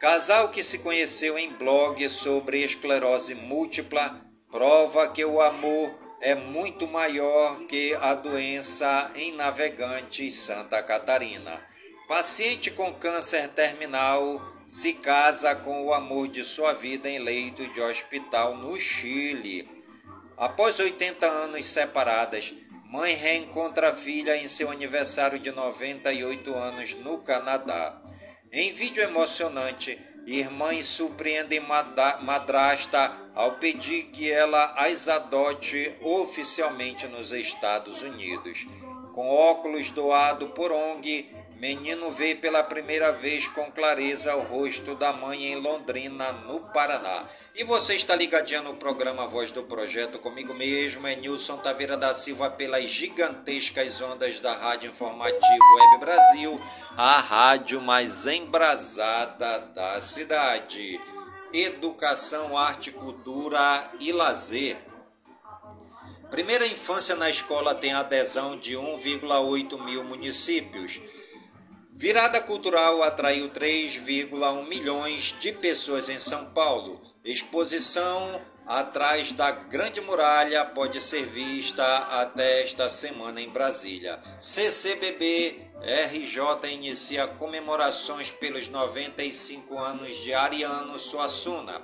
Casal 0.00 0.50
que 0.50 0.62
se 0.62 0.78
conheceu 0.78 1.36
em 1.36 1.52
blog 1.52 2.08
sobre 2.08 2.62
esclerose 2.62 3.34
múltipla 3.34 4.24
prova 4.50 5.08
que 5.08 5.24
o 5.24 5.42
amor 5.42 6.03
é 6.24 6.34
muito 6.34 6.88
maior 6.88 7.66
que 7.66 7.94
a 8.00 8.14
doença 8.14 9.10
em 9.14 9.32
Navegantes, 9.32 10.34
Santa 10.34 10.82
Catarina. 10.82 11.62
Paciente 12.08 12.70
com 12.70 12.94
câncer 12.94 13.48
terminal 13.48 14.42
se 14.64 14.94
casa 14.94 15.54
com 15.54 15.84
o 15.84 15.92
amor 15.92 16.28
de 16.28 16.42
sua 16.42 16.72
vida 16.72 17.10
em 17.10 17.18
leito 17.18 17.70
de 17.74 17.78
hospital 17.78 18.56
no 18.56 18.74
Chile. 18.80 19.68
Após 20.34 20.78
80 20.78 21.26
anos 21.26 21.66
separadas, 21.66 22.54
mãe 22.86 23.12
reencontra 23.12 23.90
a 23.90 23.94
filha 23.94 24.34
em 24.34 24.48
seu 24.48 24.70
aniversário 24.70 25.38
de 25.38 25.52
98 25.52 26.54
anos 26.54 26.94
no 26.94 27.18
Canadá. 27.18 28.00
Em 28.50 28.72
vídeo 28.72 29.02
emocionante, 29.02 30.00
irmãs 30.26 30.86
surpreendem 30.86 31.60
madrasta 32.22 33.12
ao 33.34 33.52
pedir 33.52 34.04
que 34.04 34.30
ela 34.30 34.64
as 34.76 35.08
adote 35.08 35.92
oficialmente 36.00 37.06
nos 37.08 37.32
Estados 37.32 38.02
Unidos. 38.02 38.66
Com 39.12 39.28
óculos 39.28 39.90
doado 39.90 40.48
por 40.48 40.72
ONG, 40.72 41.28
menino 41.64 42.10
vê 42.10 42.34
pela 42.34 42.62
primeira 42.62 43.10
vez 43.10 43.48
com 43.48 43.72
clareza 43.72 44.36
o 44.36 44.42
rosto 44.42 44.94
da 44.96 45.14
mãe 45.14 45.46
em 45.46 45.54
Londrina, 45.54 46.30
no 46.46 46.60
Paraná. 46.60 47.24
E 47.54 47.64
você 47.64 47.94
está 47.94 48.14
ligadinho 48.14 48.64
no 48.64 48.74
programa 48.74 49.26
Voz 49.26 49.50
do 49.50 49.62
Projeto 49.62 50.18
comigo 50.18 50.52
mesmo, 50.52 51.06
é 51.06 51.16
Nilson 51.16 51.56
Taveira 51.56 51.96
da 51.96 52.12
Silva, 52.12 52.50
pelas 52.50 52.84
gigantescas 52.84 53.98
ondas 54.02 54.40
da 54.40 54.52
Rádio 54.52 54.90
Informativo 54.90 55.74
Web 55.74 56.00
Brasil, 56.00 56.60
a 56.98 57.20
rádio 57.22 57.80
mais 57.80 58.26
embrasada 58.26 59.60
da 59.74 59.98
cidade 60.02 61.00
educação, 61.50 62.58
arte, 62.58 62.90
cultura 62.90 63.90
e 64.00 64.12
lazer. 64.12 64.76
Primeira 66.30 66.66
infância 66.66 67.14
na 67.14 67.30
escola 67.30 67.74
tem 67.74 67.94
adesão 67.94 68.58
de 68.58 68.74
1,8 68.74 69.82
mil 69.82 70.04
municípios. 70.04 71.00
Virada 71.96 72.40
cultural 72.40 73.04
atraiu 73.04 73.48
3,1 73.50 74.66
milhões 74.66 75.32
de 75.38 75.52
pessoas 75.52 76.08
em 76.08 76.18
São 76.18 76.46
Paulo. 76.46 77.00
Exposição 77.24 78.42
atrás 78.66 79.32
da 79.32 79.52
Grande 79.52 80.00
Muralha 80.00 80.64
pode 80.64 81.00
ser 81.00 81.24
vista 81.26 81.84
até 82.20 82.62
esta 82.62 82.88
semana 82.88 83.40
em 83.40 83.48
Brasília. 83.48 84.20
CCBB 84.40 85.56
RJ 86.12 86.72
inicia 86.72 87.28
comemorações 87.28 88.28
pelos 88.28 88.66
95 88.66 89.78
anos 89.78 90.16
de 90.16 90.34
Ariano 90.34 90.98
Suassuna. 90.98 91.80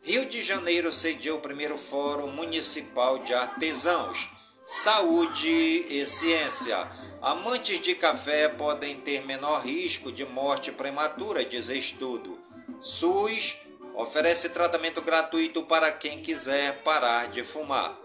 Rio 0.00 0.26
de 0.26 0.44
Janeiro 0.44 0.92
cediu 0.92 1.36
o 1.36 1.40
primeiro 1.40 1.76
Fórum 1.76 2.28
Municipal 2.28 3.18
de 3.18 3.34
Artesãos. 3.34 4.39
Saúde 4.64 5.86
e 5.88 6.04
ciência. 6.04 6.76
Amantes 7.22 7.80
de 7.80 7.94
café 7.94 8.48
podem 8.48 9.00
ter 9.00 9.24
menor 9.24 9.62
risco 9.62 10.12
de 10.12 10.24
morte 10.26 10.70
prematura, 10.70 11.44
diz 11.44 11.70
estudo. 11.70 12.38
SUS 12.80 13.56
oferece 13.94 14.50
tratamento 14.50 15.02
gratuito 15.02 15.62
para 15.62 15.90
quem 15.92 16.20
quiser 16.22 16.82
parar 16.82 17.28
de 17.28 17.42
fumar. 17.42 17.98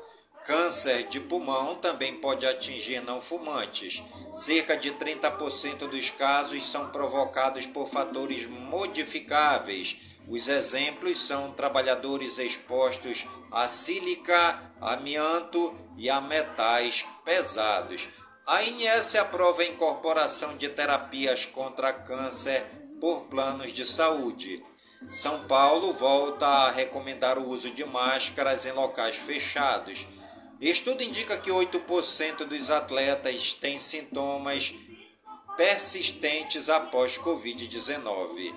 Câncer 0.46 1.08
de 1.08 1.20
pulmão 1.20 1.76
também 1.76 2.16
pode 2.18 2.46
atingir 2.46 3.02
não 3.02 3.20
fumantes. 3.20 4.04
Cerca 4.32 4.78
de 4.78 4.92
30% 4.92 5.88
dos 5.88 6.10
casos 6.12 6.64
são 6.64 6.90
provocados 6.90 7.66
por 7.66 7.88
fatores 7.88 8.46
modificáveis. 8.46 9.98
Os 10.28 10.48
exemplos 10.48 11.22
são 11.22 11.52
trabalhadores 11.52 12.40
expostos 12.40 13.28
a 13.52 13.68
sílica, 13.68 14.74
amianto 14.82 15.74
e 15.98 16.10
a 16.10 16.20
metais 16.20 17.06
pesados. 17.24 18.10
A 18.48 18.64
INS 18.64 19.16
aprova 19.16 19.62
a 19.62 19.66
incorporação 19.66 20.58
de 20.58 20.70
terapias 20.70 21.46
contra 21.46 21.94
câncer 21.94 22.64
por 23.00 23.26
planos 23.26 23.72
de 23.72 23.86
saúde. 23.86 24.64
São 25.10 25.46
Paulo 25.48 25.94
volta 25.94 26.48
a 26.48 26.72
recomendar 26.72 27.38
o 27.38 27.48
uso 27.48 27.70
de 27.72 27.86
máscaras 27.86 28.66
em 28.66 28.72
locais 28.72 29.18
fechados. 29.18 30.08
Estudo 30.60 31.04
indica 31.04 31.38
que 31.38 31.52
8% 31.52 32.46
dos 32.46 32.72
atletas 32.72 33.54
têm 33.54 33.78
sintomas 33.78 34.74
persistentes 35.56 36.70
após 36.70 37.18
Covid-19. 37.18 38.54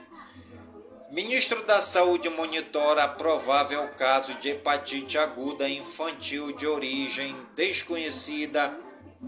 Ministro 1.10 1.64
da 1.64 1.80
Saúde 1.80 2.28
monitora 2.28 3.08
provável 3.08 3.88
caso 3.96 4.34
de 4.34 4.50
hepatite 4.50 5.16
aguda 5.16 5.66
infantil 5.66 6.52
de 6.52 6.66
origem 6.66 7.34
desconhecida 7.56 8.78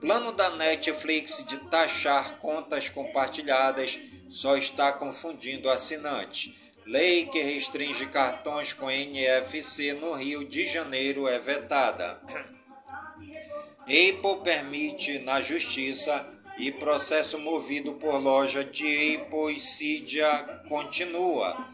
Plano 0.00 0.32
da 0.32 0.50
Netflix 0.50 1.44
de 1.46 1.58
taxar 1.70 2.38
contas 2.38 2.88
compartilhadas 2.88 3.98
só 4.28 4.56
está 4.56 4.92
confundindo 4.92 5.70
assinantes. 5.70 6.63
Lei 6.86 7.24
que 7.26 7.40
restringe 7.40 8.06
cartões 8.06 8.74
com 8.74 8.90
NFC 8.90 9.94
no 9.94 10.12
Rio 10.12 10.44
de 10.44 10.68
Janeiro 10.68 11.26
é 11.26 11.38
vetada. 11.38 12.20
Apple 13.82 14.42
permite 14.42 15.18
na 15.20 15.40
justiça 15.40 16.26
e 16.58 16.70
processo 16.70 17.38
movido 17.38 17.94
por 17.94 18.16
loja 18.16 18.62
de 18.62 19.16
Apple 19.16 19.56
e 19.56 19.60
Cydia 19.60 20.62
continua. 20.68 21.68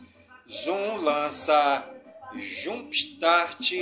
Zoom 0.49 0.97
lança 0.99 1.91
Jumpstart, 2.33 3.73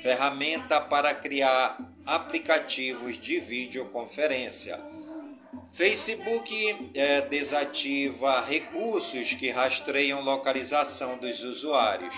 ferramenta 0.00 0.80
para 0.80 1.14
criar 1.14 1.78
aplicativos 2.06 3.18
de 3.18 3.38
videoconferência. 3.38 4.80
Facebook 5.72 6.90
é, 6.94 7.20
desativa 7.22 8.40
recursos 8.40 9.34
que 9.34 9.50
rastreiam 9.50 10.20
localização 10.20 11.16
dos 11.18 11.42
usuários. 11.44 12.14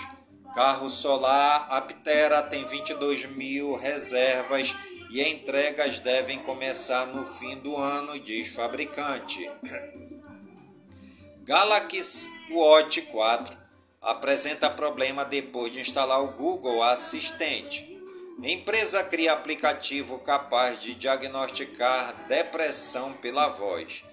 Carro 0.55 0.89
solar 0.89 1.67
Aptera 1.69 2.41
tem 2.43 2.65
22 2.65 3.25
mil 3.25 3.75
reservas 3.75 4.75
e 5.09 5.21
entregas 5.21 5.99
devem 5.99 6.39
começar 6.39 7.05
no 7.07 7.25
fim 7.25 7.57
do 7.57 7.77
ano, 7.77 8.19
diz 8.19 8.49
fabricante. 8.49 9.39
Galaxy 11.45 12.29
Watch 12.49 13.01
4 13.03 13.57
apresenta 14.01 14.69
problema 14.69 15.23
depois 15.23 15.71
de 15.71 15.79
instalar 15.79 16.23
o 16.23 16.31
Google 16.33 16.81
Assistente. 16.81 17.92
Empresa 18.41 19.03
cria 19.03 19.33
aplicativo 19.33 20.19
capaz 20.19 20.81
de 20.81 20.95
diagnosticar 20.95 22.27
depressão 22.27 23.13
pela 23.13 23.47
voz. 23.47 24.03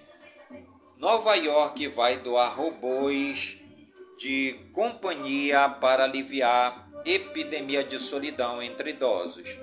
Nova 0.97 1.35
York 1.35 1.87
vai 1.87 2.17
doar 2.17 2.55
robôs 2.55 3.57
de 4.17 4.53
companhia 4.73 5.67
para 5.67 6.03
aliviar 6.03 6.87
epidemia 7.03 7.83
de 7.83 7.97
solidão 7.97 8.61
entre 8.61 8.91
idosos. 8.91 9.57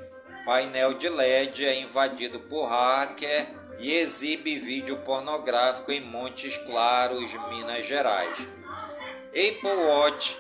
Painel 0.45 0.95
de 0.95 1.09
LED 1.09 1.65
é 1.65 1.81
invadido 1.81 2.41
por 2.41 2.67
hacker 2.67 3.47
e 3.79 3.93
exibe 3.95 4.59
vídeo 4.59 4.97
pornográfico 4.99 5.93
em 5.93 6.01
Montes 6.01 6.57
Claros, 6.59 7.33
Minas 7.49 7.87
Gerais. 7.87 8.49
Apple 9.29 9.85
Watch 9.87 10.37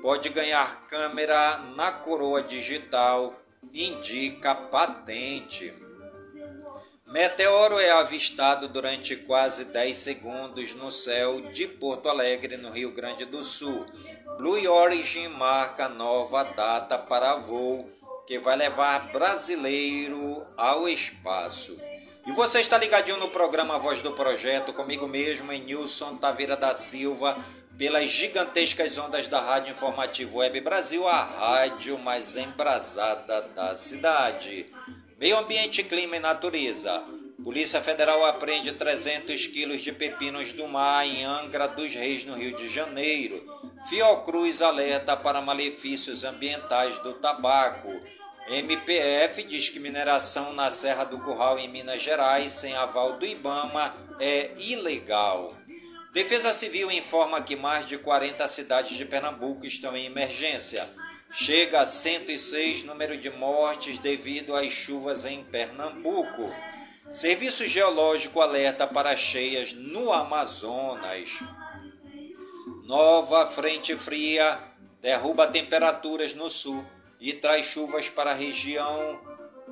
pode 0.00 0.28
ganhar 0.28 0.86
câmera 0.86 1.58
na 1.74 1.90
coroa 1.90 2.42
digital, 2.42 3.37
indica 3.72 4.54
patente. 4.54 5.74
Meteoro 7.06 7.78
é 7.78 7.90
avistado 7.92 8.68
durante 8.68 9.16
quase 9.16 9.66
10 9.66 9.96
segundos 9.96 10.74
no 10.74 10.92
céu 10.92 11.40
de 11.40 11.66
Porto 11.66 12.08
Alegre, 12.08 12.56
no 12.58 12.70
Rio 12.70 12.92
Grande 12.92 13.24
do 13.24 13.42
Sul. 13.42 13.86
Blue 14.36 14.70
Origin 14.70 15.28
marca 15.28 15.88
nova 15.88 16.44
data 16.44 16.98
para 16.98 17.36
voo 17.36 17.88
que 18.26 18.38
vai 18.38 18.56
levar 18.56 19.10
brasileiro 19.10 20.46
ao 20.54 20.86
espaço. 20.86 21.80
E 22.26 22.32
você 22.32 22.60
está 22.60 22.76
ligadinho 22.76 23.16
no 23.16 23.30
programa 23.30 23.78
Voz 23.78 24.02
do 24.02 24.12
Projeto, 24.12 24.74
comigo 24.74 25.08
mesmo, 25.08 25.50
em 25.50 25.62
Nilson 25.62 26.14
Taveira 26.18 26.58
da 26.58 26.74
Silva, 26.74 27.42
pelas 27.78 28.10
gigantescas 28.10 28.98
ondas 28.98 29.28
da 29.28 29.40
Rádio 29.40 29.70
Informativo 29.70 30.38
Web 30.38 30.60
Brasil, 30.62 31.06
a 31.06 31.22
rádio 31.22 31.96
mais 31.96 32.36
embrasada 32.36 33.42
da 33.54 33.72
cidade. 33.76 34.66
Meio 35.16 35.38
Ambiente, 35.38 35.84
Clima 35.84 36.16
e 36.16 36.20
Natureza. 36.20 37.04
Polícia 37.42 37.80
Federal 37.80 38.24
apreende 38.26 38.72
300 38.72 39.46
quilos 39.46 39.80
de 39.80 39.92
pepinos 39.92 40.52
do 40.52 40.66
mar 40.66 41.06
em 41.06 41.24
Angra 41.24 41.68
dos 41.68 41.94
Reis, 41.94 42.24
no 42.24 42.34
Rio 42.34 42.56
de 42.56 42.68
Janeiro. 42.68 43.40
Fiocruz 43.88 44.60
alerta 44.60 45.16
para 45.16 45.40
malefícios 45.40 46.24
ambientais 46.24 46.98
do 46.98 47.14
tabaco. 47.14 47.88
MPF 48.48 49.44
diz 49.44 49.68
que 49.68 49.78
mineração 49.78 50.52
na 50.52 50.68
Serra 50.68 51.04
do 51.04 51.20
Curral, 51.20 51.60
em 51.60 51.68
Minas 51.68 52.02
Gerais, 52.02 52.50
sem 52.50 52.74
aval 52.74 53.18
do 53.18 53.24
Ibama, 53.24 53.94
é 54.18 54.50
ilegal. 54.58 55.57
Defesa 56.18 56.52
Civil 56.52 56.90
informa 56.90 57.40
que 57.40 57.54
mais 57.54 57.86
de 57.86 57.96
40 57.96 58.48
cidades 58.48 58.96
de 58.96 59.04
Pernambuco 59.04 59.64
estão 59.64 59.96
em 59.96 60.06
emergência. 60.06 60.84
Chega 61.30 61.80
a 61.80 61.86
106 61.86 62.82
número 62.82 63.16
de 63.16 63.30
mortes 63.30 63.98
devido 63.98 64.52
às 64.56 64.66
chuvas 64.72 65.24
em 65.24 65.44
Pernambuco. 65.44 66.52
Serviço 67.08 67.68
Geológico 67.68 68.40
alerta 68.40 68.84
para 68.84 69.14
cheias 69.14 69.72
no 69.74 70.12
Amazonas. 70.12 71.38
Nova 72.82 73.46
frente 73.46 73.96
fria 73.96 74.58
derruba 75.00 75.46
temperaturas 75.46 76.34
no 76.34 76.50
sul. 76.50 76.84
e 77.20 77.32
traz 77.32 77.64
chuvas 77.64 78.10
para 78.10 78.32
a 78.32 78.34
região 78.34 79.20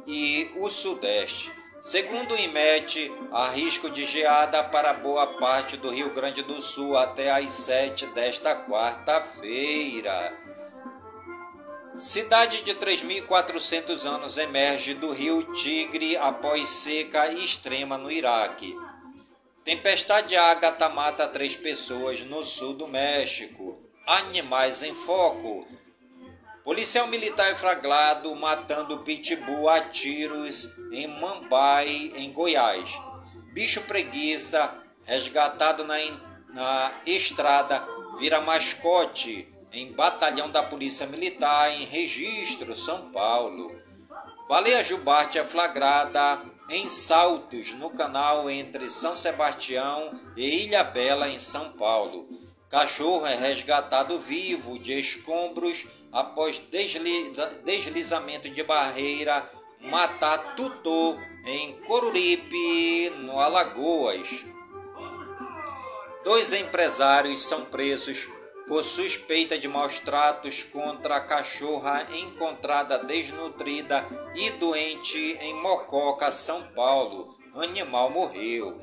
e 0.07 0.49
o 0.59 0.71
sudeste. 0.71 1.51
Segundo 1.87 2.35
o 2.35 2.39
IMET, 2.41 3.13
há 3.31 3.51
risco 3.51 3.89
de 3.89 4.05
geada 4.05 4.65
para 4.65 4.93
boa 4.93 5.39
parte 5.39 5.77
do 5.77 5.89
Rio 5.89 6.13
Grande 6.13 6.43
do 6.43 6.61
Sul 6.61 6.97
até 6.97 7.31
às 7.31 7.49
7 7.49 8.09
desta 8.09 8.57
quarta-feira. 8.57 10.37
Cidade 11.97 12.65
de 12.65 12.75
3.400 12.75 14.05
anos 14.05 14.37
emerge 14.37 14.95
do 14.95 15.13
rio 15.13 15.45
Tigre 15.53 16.17
após 16.17 16.69
seca 16.69 17.29
extrema 17.29 17.97
no 17.97 18.11
Iraque. 18.11 18.77
Tempestade 19.65 20.35
Ágata 20.35 20.89
mata 20.89 21.29
três 21.29 21.55
pessoas 21.55 22.23
no 22.23 22.45
sul 22.45 22.75
do 22.75 22.89
México. 22.89 23.81
Animais 24.05 24.83
em 24.83 24.93
foco. 24.93 25.65
Policial 26.67 27.07
militar 27.07 27.53
é 27.53 27.55
flagrado 27.55 28.35
matando 28.35 28.99
pitbull 28.99 29.69
a 29.69 29.83
tiros 29.83 30.73
em 30.91 31.07
Mambai, 31.07 32.11
em 32.17 32.33
Goiás. 32.33 33.01
Bicho 33.53 33.83
preguiça, 33.83 34.75
resgatado 35.05 35.85
na, 35.85 35.95
na 36.53 37.01
estrada, 37.07 37.87
vira 38.19 38.41
mascote 38.41 39.49
em 39.71 39.93
batalhão 39.93 40.51
da 40.51 40.61
Polícia 40.61 41.07
Militar 41.07 41.71
em 41.71 41.85
Registro, 41.85 42.75
São 42.75 43.13
Paulo. 43.13 43.71
Baleia 44.49 44.83
jubarte 44.83 45.39
é 45.39 45.45
flagrada 45.45 46.43
em 46.69 46.91
saltos 46.91 47.75
no 47.75 47.91
canal 47.91 48.51
entre 48.51 48.91
São 48.91 49.17
Sebastião 49.17 50.21
e 50.37 50.65
Ilha 50.65 50.83
Bela, 50.83 51.29
em 51.29 51.39
São 51.39 51.75
Paulo. 51.75 52.29
Cachorro 52.69 53.25
é 53.25 53.37
resgatado 53.37 54.19
vivo 54.19 54.81
de 54.81 54.99
escombros 54.99 55.87
após 56.17 56.59
desliza, 56.59 57.61
deslizamento 57.63 58.49
de 58.49 58.63
barreira 58.63 59.49
matar 59.81 60.57
tutor 60.57 61.19
em 61.45 61.75
Coruripe, 61.81 63.11
no 63.19 63.39
Alagoas. 63.39 64.45
Dois 66.25 66.55
empresários 66.55 67.45
são 67.45 67.67
presos 67.67 68.29
por 68.67 68.83
suspeita 68.83 69.59
de 69.59 69.69
maus 69.69 70.01
tratos 70.01 70.65
contra 70.65 71.17
a 71.17 71.21
cachorra 71.21 72.07
encontrada 72.15 72.99
desnutrida 73.05 74.05
e 74.35 74.51
doente 74.53 75.39
em 75.43 75.55
Mococa, 75.55 76.33
São 76.33 76.63
Paulo. 76.69 77.37
Animal 77.55 78.11
morreu. 78.11 78.83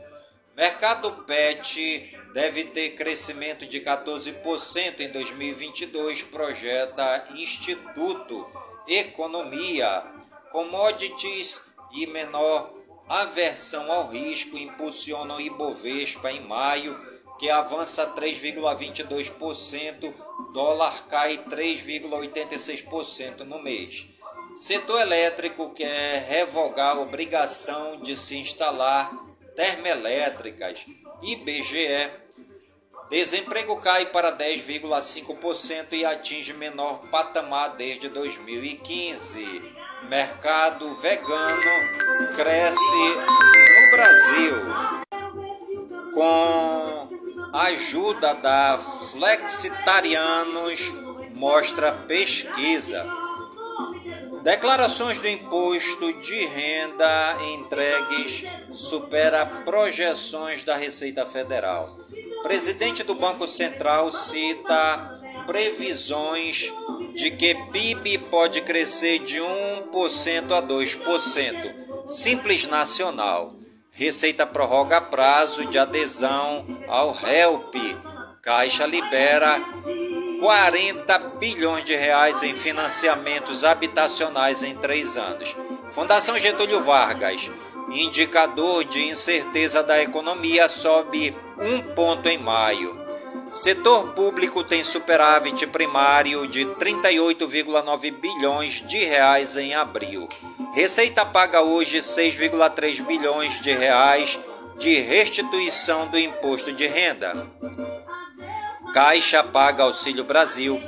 Mercado 0.56 1.12
pet 1.26 2.16
deve 2.34 2.66
ter 2.66 2.90
crescimento 2.92 3.66
de 3.66 3.80
14% 3.80 5.00
em 5.00 5.08
2022, 5.10 6.24
projeta 6.24 7.30
Instituto 7.36 8.46
Economia. 8.88 10.04
Commodities 10.52 11.62
e 11.94 12.06
menor 12.08 12.74
aversão 13.08 13.90
ao 13.92 14.10
risco 14.10 14.58
impulsionam 14.58 15.40
Ibovespa 15.40 16.32
em 16.32 16.42
maio 16.42 17.00
que 17.40 17.50
avança 17.50 18.06
3,22%, 18.08 20.14
dólar 20.54 21.08
cai 21.08 21.38
3,86% 21.38 23.40
no 23.42 23.62
mês. 23.62 24.08
Setor 24.56 25.02
elétrico 25.02 25.72
quer 25.72 26.26
revogar 26.30 26.96
a 26.96 27.02
obrigação 27.02 27.98
de 27.98 28.16
se 28.16 28.38
instalar 28.38 29.12
termoelétricas. 29.56 30.86
IBGE. 31.22 32.23
Desemprego 33.10 33.78
cai 33.78 34.08
para 34.08 34.32
10,5% 34.32 35.94
e 35.94 36.06
atinge 36.06 36.54
menor 36.54 37.00
patamar 37.12 37.76
desde 37.76 38.10
2015. 38.10 39.74
Mercado 40.10 40.94
vegano 40.96 42.36
cresce 42.36 42.80
no 42.80 43.92
Brasil 43.92 44.94
com 46.14 47.10
ajuda 47.54 48.34
da 48.36 48.80
Flexitarianos, 49.12 50.94
mostra 51.34 51.92
pesquisa. 51.92 53.06
Declarações 54.44 55.20
do 55.20 55.28
imposto 55.28 56.14
de 56.22 56.46
renda 56.48 57.38
entregues 57.54 58.44
supera 58.72 59.46
projeções 59.46 60.64
da 60.64 60.76
Receita 60.76 61.26
Federal. 61.26 62.03
Presidente 62.44 63.04
do 63.04 63.16
Banco 63.16 63.48
Central 63.48 64.12
cita 64.12 65.22
previsões 65.48 66.74
de 67.16 67.32
que 67.32 67.56
PIB 67.72 68.18
pode 68.30 68.62
crescer 68.62 69.20
de 69.20 69.40
1% 69.40 70.52
a 70.52 70.62
2%. 70.62 72.08
Simples 72.08 72.68
Nacional. 72.68 73.54
Receita 73.92 74.46
prorroga 74.46 75.00
prazo 75.00 75.66
de 75.68 75.80
adesão 75.80 76.66
ao 76.88 77.16
HELP. 77.26 77.76
Caixa 78.42 78.86
libera 78.86 79.62
40 80.42 81.20
bilhões 81.40 81.86
de 81.86 81.96
reais 81.96 82.44
em 82.44 82.54
financiamentos 82.54 83.64
habitacionais 83.64 84.64
em 84.64 84.76
três 84.76 85.16
anos. 85.16 85.56
Fundação 85.94 86.38
Getúlio 86.38 86.84
Vargas. 86.84 87.50
Indicador 87.90 88.84
de 88.84 89.08
incerteza 89.08 89.82
da 89.82 90.02
economia 90.02 90.68
sobe 90.68 91.34
um 91.60 91.82
ponto 91.94 92.28
em 92.28 92.38
maio. 92.38 93.02
Setor 93.52 94.14
público 94.14 94.64
tem 94.64 94.84
superávit 94.84 95.68
primário 95.68 96.48
de 96.48 96.66
38,9 96.66 98.12
bilhões 98.20 98.82
de 98.88 98.98
reais 98.98 99.58
em 99.58 99.76
abril. 99.76 100.28
Receita 100.74 101.26
paga 101.26 101.62
hoje 101.62 102.00
6,3 102.00 103.06
bilhões 103.06 103.62
de 103.62 103.72
reais 103.72 104.40
de 104.80 105.00
restituição 105.02 106.08
do 106.08 106.18
imposto 106.18 106.74
de 106.74 106.88
renda. 106.88 107.48
Caixa 108.94 109.44
paga 109.44 109.84
Auxílio 109.84 110.24
Brasil 110.24 110.82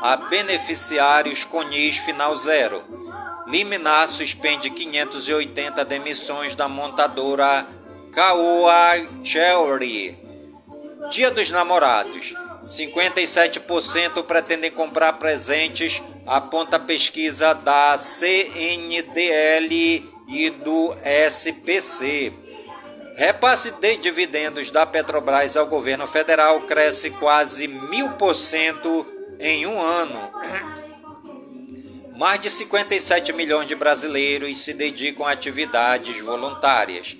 a 0.00 0.16
beneficiários 0.16 1.44
com 1.44 1.62
NIS 1.62 1.98
final 1.98 2.36
zero. 2.36 2.82
Liminar 3.46 4.06
suspende 4.06 4.70
580 4.70 5.84
demissões 5.84 6.54
da 6.54 6.68
montadora 6.68 7.66
Caoa 8.12 9.08
Cherry. 9.22 10.16
Dia 11.10 11.30
dos 11.30 11.50
Namorados. 11.50 12.34
57% 12.64 14.24
pretendem 14.24 14.70
comprar 14.70 15.14
presentes, 15.14 16.02
aponta 16.26 16.78
pesquisa 16.78 17.54
da 17.54 17.96
CNDL 17.96 19.70
e 20.28 20.50
do 20.50 20.94
SPC. 21.30 22.32
Repasse 23.16 23.72
de 23.72 23.96
dividendos 23.96 24.70
da 24.70 24.86
Petrobras 24.86 25.56
ao 25.56 25.66
governo 25.66 26.06
federal 26.06 26.60
cresce 26.62 27.10
quase 27.12 27.66
mil 27.66 28.10
por 28.12 28.34
cento 28.34 29.06
em 29.40 29.66
um 29.66 29.80
ano. 29.80 30.32
Mais 32.16 32.40
de 32.40 32.50
57 32.50 33.32
milhões 33.32 33.66
de 33.66 33.74
brasileiros 33.76 34.58
se 34.58 34.74
dedicam 34.74 35.24
a 35.24 35.32
atividades 35.32 36.20
voluntárias. 36.20 37.16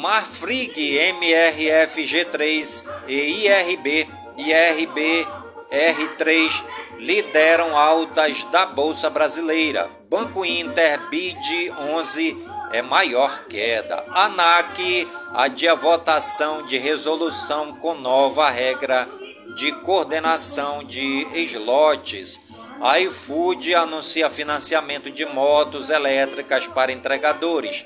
Marfrig, 0.00 0.72
MRFG3 1.20 2.84
e 3.06 3.44
IRB, 3.44 4.08
IRB 4.38 5.26
R3 5.70 6.64
lideram 6.98 7.76
altas 7.76 8.44
da 8.44 8.64
Bolsa 8.64 9.10
Brasileira. 9.10 9.90
Banco 10.08 10.42
Inter 10.42 10.98
BID 11.10 11.70
11 11.78 12.34
é 12.72 12.80
maior 12.80 13.44
queda. 13.44 14.02
ANAC 14.08 15.06
adia 15.34 15.74
votação 15.74 16.64
de 16.64 16.78
resolução 16.78 17.74
com 17.76 17.94
nova 17.94 18.48
regra 18.48 19.06
de 19.54 19.70
coordenação 19.82 20.82
de 20.82 21.26
slots. 21.44 22.40
A 22.80 22.98
iFood 23.00 23.74
anuncia 23.74 24.30
financiamento 24.30 25.10
de 25.10 25.26
motos 25.26 25.90
elétricas 25.90 26.66
para 26.66 26.90
entregadores. 26.90 27.84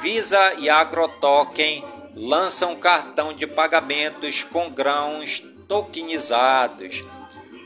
Visa 0.00 0.54
e 0.58 0.68
Agrotoken 0.68 1.82
lançam 2.14 2.76
cartão 2.76 3.32
de 3.32 3.46
pagamentos 3.46 4.44
com 4.44 4.68
grãos 4.70 5.42
tokenizados. 5.66 7.02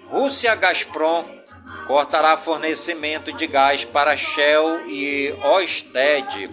Rússia 0.06 0.54
Gazprom 0.54 1.24
cortará 1.86 2.36
fornecimento 2.36 3.32
de 3.32 3.46
gás 3.46 3.84
para 3.84 4.16
Shell 4.16 4.88
e 4.88 5.34
Orsted. 5.42 6.50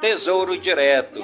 Tesouro 0.00 0.56
Direto. 0.56 1.20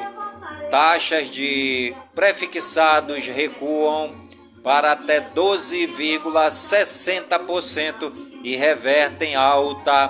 Taxas 0.70 1.30
de 1.30 1.94
prefixados 2.14 3.26
recuam 3.26 4.24
para 4.62 4.92
até 4.92 5.20
12,60% 5.20 8.12
e 8.42 8.56
revertem 8.56 9.36
alta 9.36 10.08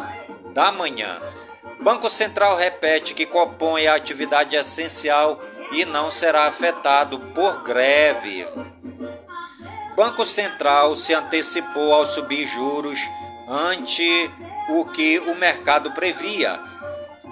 da 0.54 0.72
manhã. 0.72 1.33
Banco 1.84 2.08
Central 2.08 2.56
repete 2.56 3.12
que 3.12 3.26
compõe 3.26 3.86
a 3.86 3.94
atividade 3.94 4.56
essencial 4.56 5.38
e 5.70 5.84
não 5.84 6.10
será 6.10 6.46
afetado 6.46 7.20
por 7.20 7.62
greve. 7.62 8.48
Banco 9.94 10.24
Central 10.24 10.96
se 10.96 11.12
antecipou 11.12 11.92
ao 11.92 12.06
subir 12.06 12.46
juros 12.46 12.98
ante 13.46 14.30
o 14.70 14.86
que 14.86 15.18
o 15.18 15.34
mercado 15.34 15.92
previa, 15.92 16.58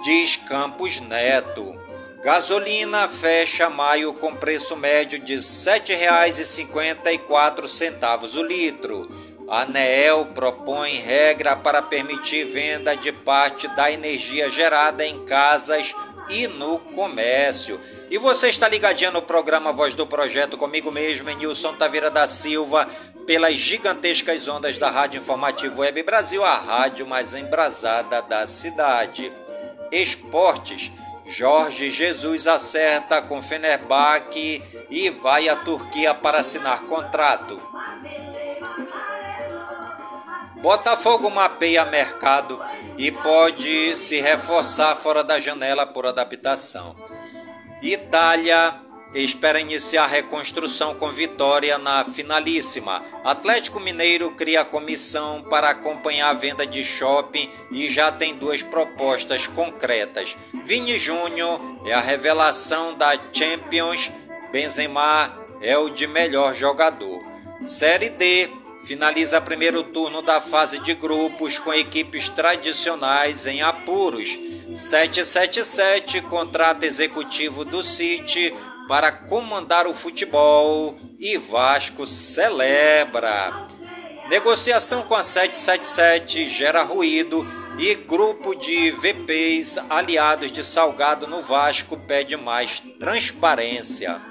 diz 0.03 0.35
Campos 0.35 0.99
Neto. 0.99 1.81
Gasolina 2.23 3.09
fecha 3.09 3.71
maio 3.71 4.13
com 4.13 4.35
preço 4.35 4.77
médio 4.77 5.17
de 5.17 5.33
R$ 5.33 5.39
7,54 5.39 8.35
o 8.35 8.43
litro. 8.43 9.32
ANEEL 9.53 10.25
propõe 10.33 10.95
regra 10.95 11.55
para 11.55 11.79
permitir 11.79 12.43
venda 12.45 12.95
de 12.95 13.11
parte 13.11 13.67
da 13.75 13.91
energia 13.91 14.49
gerada 14.49 15.05
em 15.05 15.23
casas 15.25 15.93
e 16.27 16.47
no 16.47 16.79
comércio. 16.79 17.79
E 18.09 18.17
você 18.17 18.47
está 18.47 18.67
ligadinho 18.67 19.11
no 19.11 19.21
programa 19.21 19.71
Voz 19.71 19.93
do 19.93 20.07
Projeto 20.07 20.57
comigo 20.57 20.91
mesmo, 20.91 21.29
Nilson 21.29 21.75
Taveira 21.75 22.09
da 22.09 22.27
Silva, 22.27 22.87
pelas 23.27 23.53
gigantescas 23.53 24.47
ondas 24.47 24.79
da 24.79 24.89
Rádio 24.89 25.19
Informativo 25.19 25.81
Web 25.81 26.01
Brasil, 26.01 26.43
a 26.43 26.55
rádio 26.55 27.05
mais 27.05 27.35
embrasada 27.35 28.23
da 28.23 28.47
cidade. 28.47 29.31
Esportes. 29.91 30.91
Jorge 31.25 31.91
Jesus 31.91 32.47
acerta 32.47 33.21
com 33.21 33.41
Fenerbahçe 33.41 34.61
e 34.89 35.09
vai 35.11 35.47
à 35.47 35.55
Turquia 35.55 36.13
para 36.15 36.39
assinar 36.39 36.81
contrato. 36.81 37.72
Botafogo 40.63 41.29
mapeia 41.29 41.83
mercado 41.83 42.57
e 42.97 43.11
pode 43.11 43.97
se 43.97 44.21
reforçar 44.21 44.95
fora 44.95 45.21
da 45.21 45.37
janela 45.37 45.85
por 45.85 46.05
adaptação. 46.05 46.95
Itália 47.81 48.73
espera 49.13 49.59
iniciar 49.59 50.07
reconstrução 50.07 50.95
com 50.95 51.11
vitória 51.11 51.77
na 51.79 52.05
finalíssima. 52.05 53.03
Atlético 53.25 53.81
Mineiro 53.81 54.31
cria 54.35 54.63
comissão 54.63 55.41
para 55.49 55.69
acompanhar 55.69 56.29
a 56.29 56.33
venda 56.33 56.65
de 56.65 56.81
shopping 56.81 57.49
e 57.69 57.89
já 57.89 58.09
tem 58.09 58.37
duas 58.37 58.63
propostas 58.63 59.45
concretas. 59.45 60.37
Vini 60.63 60.97
Júnior 60.97 61.59
é 61.85 61.93
a 61.93 61.99
revelação 61.99 62.93
da 62.93 63.11
Champions, 63.33 64.09
Benzema 64.49 65.29
é 65.61 65.77
o 65.77 65.89
de 65.89 66.07
melhor 66.07 66.55
jogador. 66.55 67.21
Série 67.61 68.07
D 68.11 68.62
finaliza 68.83 69.39
primeiro 69.39 69.83
turno 69.83 70.21
da 70.21 70.41
fase 70.41 70.79
de 70.79 70.93
grupos 70.93 71.57
com 71.57 71.73
equipes 71.73 72.29
tradicionais 72.29 73.45
em 73.45 73.61
apuros. 73.61 74.37
777 74.75 76.21
contrato 76.21 76.83
executivo 76.83 77.63
do 77.63 77.83
City 77.83 78.53
para 78.87 79.11
comandar 79.11 79.87
o 79.87 79.93
futebol 79.93 80.97
e 81.19 81.37
Vasco 81.37 82.05
celebra. 82.05 83.67
Negociação 84.29 85.03
com 85.03 85.15
a 85.15 85.23
777 85.23 86.47
gera 86.47 86.83
ruído 86.83 87.45
e 87.77 87.95
grupo 87.95 88.53
de 88.55 88.91
VPs 88.91 89.77
aliados 89.89 90.51
de 90.51 90.63
Salgado 90.63 91.27
no 91.27 91.41
Vasco 91.41 91.97
pede 91.97 92.35
mais 92.37 92.79
transparência. 92.99 94.21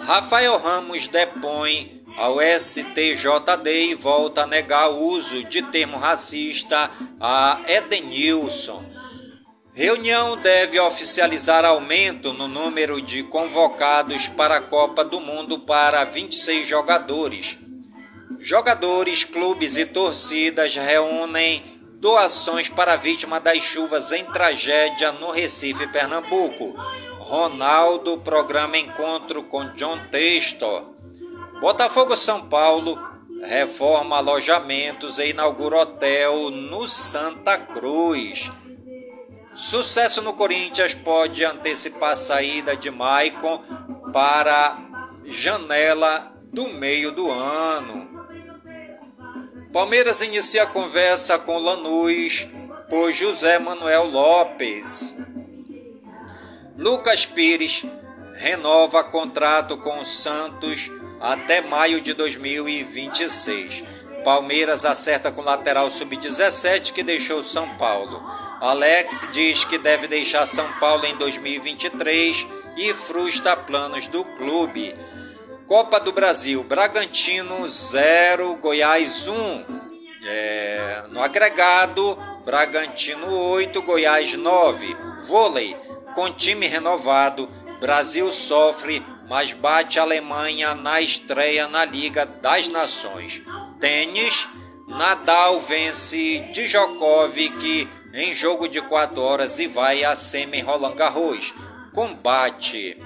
Rafael 0.00 0.58
Ramos 0.58 1.06
depõe 1.08 2.03
ao 2.16 2.38
STJD 2.40 3.94
volta 3.96 4.42
a 4.42 4.46
negar 4.46 4.90
o 4.90 5.08
uso 5.08 5.44
de 5.44 5.62
termo 5.62 5.96
racista 5.96 6.90
a 7.20 7.60
Edenilson. 7.66 8.84
Reunião 9.72 10.36
deve 10.36 10.78
oficializar 10.78 11.64
aumento 11.64 12.32
no 12.32 12.46
número 12.46 13.02
de 13.02 13.24
convocados 13.24 14.28
para 14.28 14.58
a 14.58 14.60
Copa 14.60 15.04
do 15.04 15.20
Mundo 15.20 15.58
para 15.58 16.04
26 16.04 16.68
jogadores. 16.68 17.58
Jogadores, 18.38 19.24
clubes 19.24 19.76
e 19.76 19.84
torcidas 19.84 20.76
reúnem 20.76 21.60
doações 21.98 22.68
para 22.68 22.92
a 22.92 22.96
vítima 22.96 23.40
das 23.40 23.58
chuvas 23.58 24.12
em 24.12 24.24
tragédia 24.26 25.10
no 25.12 25.32
Recife, 25.32 25.88
Pernambuco. 25.88 26.74
Ronaldo 27.18 28.18
programa 28.18 28.78
encontro 28.78 29.42
com 29.42 29.64
John 29.72 29.98
Textor. 30.10 30.93
Botafogo 31.60 32.16
São 32.16 32.46
Paulo 32.48 32.98
reforma 33.42 34.16
alojamentos 34.16 35.18
e 35.18 35.30
inaugura 35.30 35.78
hotel 35.78 36.50
no 36.50 36.88
Santa 36.88 37.58
Cruz. 37.58 38.50
Sucesso 39.54 40.20
no 40.22 40.34
Corinthians 40.34 40.94
pode 40.94 41.44
antecipar 41.44 42.12
a 42.12 42.16
saída 42.16 42.76
de 42.76 42.90
Maicon 42.90 43.62
para 44.12 44.78
janela 45.26 46.34
do 46.52 46.68
meio 46.70 47.12
do 47.12 47.30
ano. 47.30 48.14
Palmeiras 49.72 50.20
inicia 50.20 50.64
a 50.64 50.66
conversa 50.66 51.38
com 51.38 51.58
Lanús 51.58 52.48
por 52.88 53.12
José 53.12 53.58
Manuel 53.58 54.04
Lopes. 54.06 55.14
Lucas 56.76 57.26
Pires 57.26 57.84
renova 58.36 59.04
contrato 59.04 59.78
com 59.78 60.04
Santos 60.04 60.90
até 61.24 61.62
maio 61.62 62.02
de 62.02 62.12
2026. 62.12 63.82
Palmeiras 64.22 64.84
acerta 64.84 65.32
com 65.32 65.40
lateral 65.40 65.90
sub-17 65.90 66.92
que 66.92 67.02
deixou 67.02 67.42
São 67.42 67.66
Paulo. 67.76 68.22
Alex 68.60 69.28
diz 69.32 69.64
que 69.64 69.78
deve 69.78 70.06
deixar 70.06 70.46
São 70.46 70.70
Paulo 70.74 71.04
em 71.06 71.16
2023 71.16 72.46
e 72.76 72.92
frustra 72.92 73.56
planos 73.56 74.06
do 74.06 74.22
clube. 74.22 74.94
Copa 75.66 75.98
do 75.98 76.12
Brasil, 76.12 76.62
Bragantino 76.62 77.66
0, 77.66 78.56
Goiás 78.56 79.26
1. 79.26 79.64
É, 80.26 81.04
no 81.08 81.22
agregado, 81.22 82.18
Bragantino 82.44 83.34
8, 83.34 83.80
Goiás 83.80 84.36
9. 84.36 84.96
Vôlei, 85.22 85.74
com 86.14 86.30
time 86.30 86.66
renovado, 86.66 87.48
Brasil 87.80 88.30
sofre, 88.30 89.02
mas 89.28 89.52
bate 89.52 89.98
a 89.98 90.02
Alemanha 90.02 90.74
na 90.74 91.00
estreia 91.00 91.68
na 91.68 91.84
Liga 91.84 92.26
das 92.26 92.68
Nações. 92.68 93.42
Tênis, 93.80 94.48
Nadal 94.86 95.60
vence 95.60 96.40
Djokovic 96.52 97.88
em 98.12 98.32
jogo 98.32 98.68
de 98.68 98.80
4 98.80 99.20
horas 99.20 99.58
e 99.58 99.66
vai 99.66 100.04
a 100.04 100.14
semi 100.14 100.60
Roland 100.60 100.94
Garros. 100.94 101.54
Combate. 101.92 102.96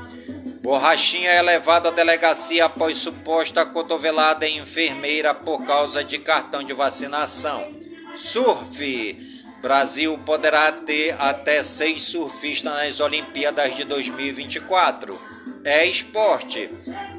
Borrachinha 0.61 1.31
é 1.31 1.41
levado 1.41 1.89
à 1.89 1.91
delegacia 1.91 2.66
após 2.66 2.99
suposta 2.99 3.64
cotovelada 3.64 4.47
em 4.47 4.59
enfermeira 4.59 5.33
por 5.33 5.64
causa 5.64 6.05
de 6.05 6.19
cartão 6.19 6.62
de 6.62 6.73
vacinação. 6.73 7.73
Surf. 8.14 9.27
Brasil 9.62 10.19
poderá 10.25 10.71
ter 10.71 11.16
até 11.19 11.62
seis 11.62 12.03
surfistas 12.03 12.73
nas 12.73 13.01
Olimpíadas 13.01 13.75
de 13.77 13.85
2024. 13.85 15.38
É 15.65 15.85
esporte. 15.87 16.71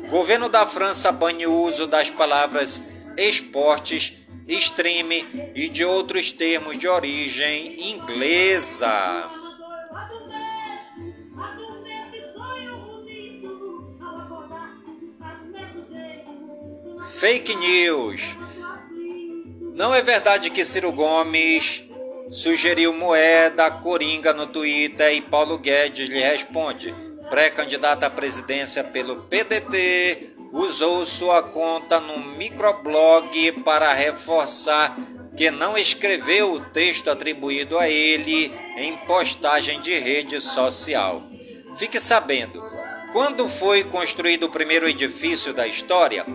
Governo 0.10 0.50
da 0.50 0.66
França 0.66 1.12
bane 1.12 1.46
o 1.46 1.54
uso 1.62 1.88
das 1.88 2.10
palavras 2.10 2.82
esportes 3.18 4.14
stream 4.48 5.10
e 5.54 5.70
de 5.70 5.86
outros 5.86 6.32
termos 6.32 6.78
de 6.78 6.88
origem 6.88 7.92
inglesa. 7.92 9.30
Fake 17.20 17.56
news. 17.56 18.38
Não 19.76 19.94
é 19.94 20.02
verdade 20.02 20.50
que 20.50 20.66
Ciro 20.66 20.92
Gomes 20.92 21.84
sugeriu 22.32 22.94
moeda 22.94 23.70
coringa 23.72 24.34
no 24.34 24.48
Twitter 24.48 25.14
e 25.14 25.22
Paulo 25.22 25.58
Guedes 25.58 26.10
lhe 26.10 26.20
responde. 26.20 26.94
Pré-candidata 27.30 28.08
à 28.08 28.10
presidência 28.10 28.84
pelo 28.84 29.24
PDT 29.24 30.30
usou 30.52 31.06
sua 31.06 31.44
conta 31.44 32.00
no 32.00 32.18
microblog 32.36 33.52
para 33.64 33.94
reforçar 33.94 34.98
que 35.38 35.52
não 35.52 35.78
escreveu 35.78 36.54
o 36.54 36.60
texto 36.60 37.10
atribuído 37.10 37.78
a 37.78 37.88
ele 37.88 38.52
em 38.78 38.98
postagem 38.98 39.80
de 39.80 39.98
rede 39.98 40.42
social. 40.42 41.24
Fique 41.78 42.00
sabendo, 42.00 42.62
quando 43.14 43.48
foi 43.48 43.84
construído 43.84 44.48
o 44.48 44.52
primeiro 44.52 44.90
edifício 44.90 45.54
da 45.54 45.68
história? 45.68 46.26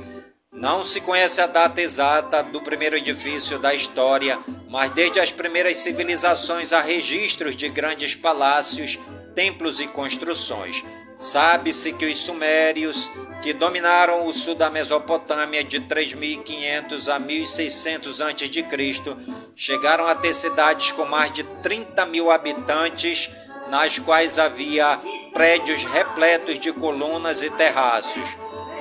Não 0.52 0.84
se 0.84 1.00
conhece 1.00 1.40
a 1.40 1.46
data 1.46 1.80
exata 1.80 2.42
do 2.44 2.62
primeiro 2.62 2.96
edifício 2.96 3.58
da 3.58 3.74
história, 3.74 4.38
mas 4.70 4.92
desde 4.92 5.18
as 5.18 5.32
primeiras 5.32 5.78
civilizações 5.78 6.72
há 6.72 6.80
registros 6.80 7.56
de 7.56 7.68
grandes 7.68 8.14
palácios, 8.14 8.98
templos 9.34 9.80
e 9.80 9.86
construções. 9.86 10.84
Sabe-se 11.18 11.92
que 11.92 12.06
os 12.06 12.18
sumérios 12.18 13.10
que 13.42 13.52
dominaram 13.52 14.26
o 14.26 14.32
sul 14.32 14.54
da 14.54 14.70
Mesopotâmia 14.70 15.62
de 15.62 15.80
3500 15.80 17.08
a 17.08 17.18
1600 17.18 18.20
a.C., 18.20 19.16
chegaram 19.54 20.06
a 20.06 20.14
ter 20.14 20.34
cidades 20.34 20.92
com 20.92 21.04
mais 21.04 21.32
de 21.32 21.44
30 21.44 22.06
mil 22.06 22.30
habitantes, 22.30 23.30
nas 23.68 23.98
quais 23.98 24.38
havia 24.38 25.00
prédios 25.32 25.84
repletos 25.84 26.58
de 26.58 26.72
colunas 26.72 27.42
e 27.42 27.50
terraços. 27.50 28.36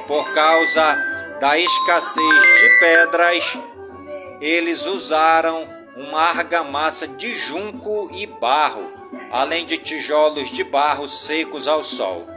Por 0.08 0.34
causa 0.34 0.95
da 1.39 1.58
escassez 1.58 2.43
de 2.60 2.80
pedras, 2.80 3.60
eles 4.41 4.86
usaram 4.86 5.68
uma 5.95 6.22
argamassa 6.22 7.08
de 7.08 7.36
junco 7.36 8.10
e 8.14 8.26
barro, 8.26 9.03
além 9.34 9.66
de 9.66 9.80
tijolos 9.80 10.52
de 10.52 10.64
barro 10.64 11.10
secos 11.10 11.68
ao 11.68 11.84
sol. 11.84 12.28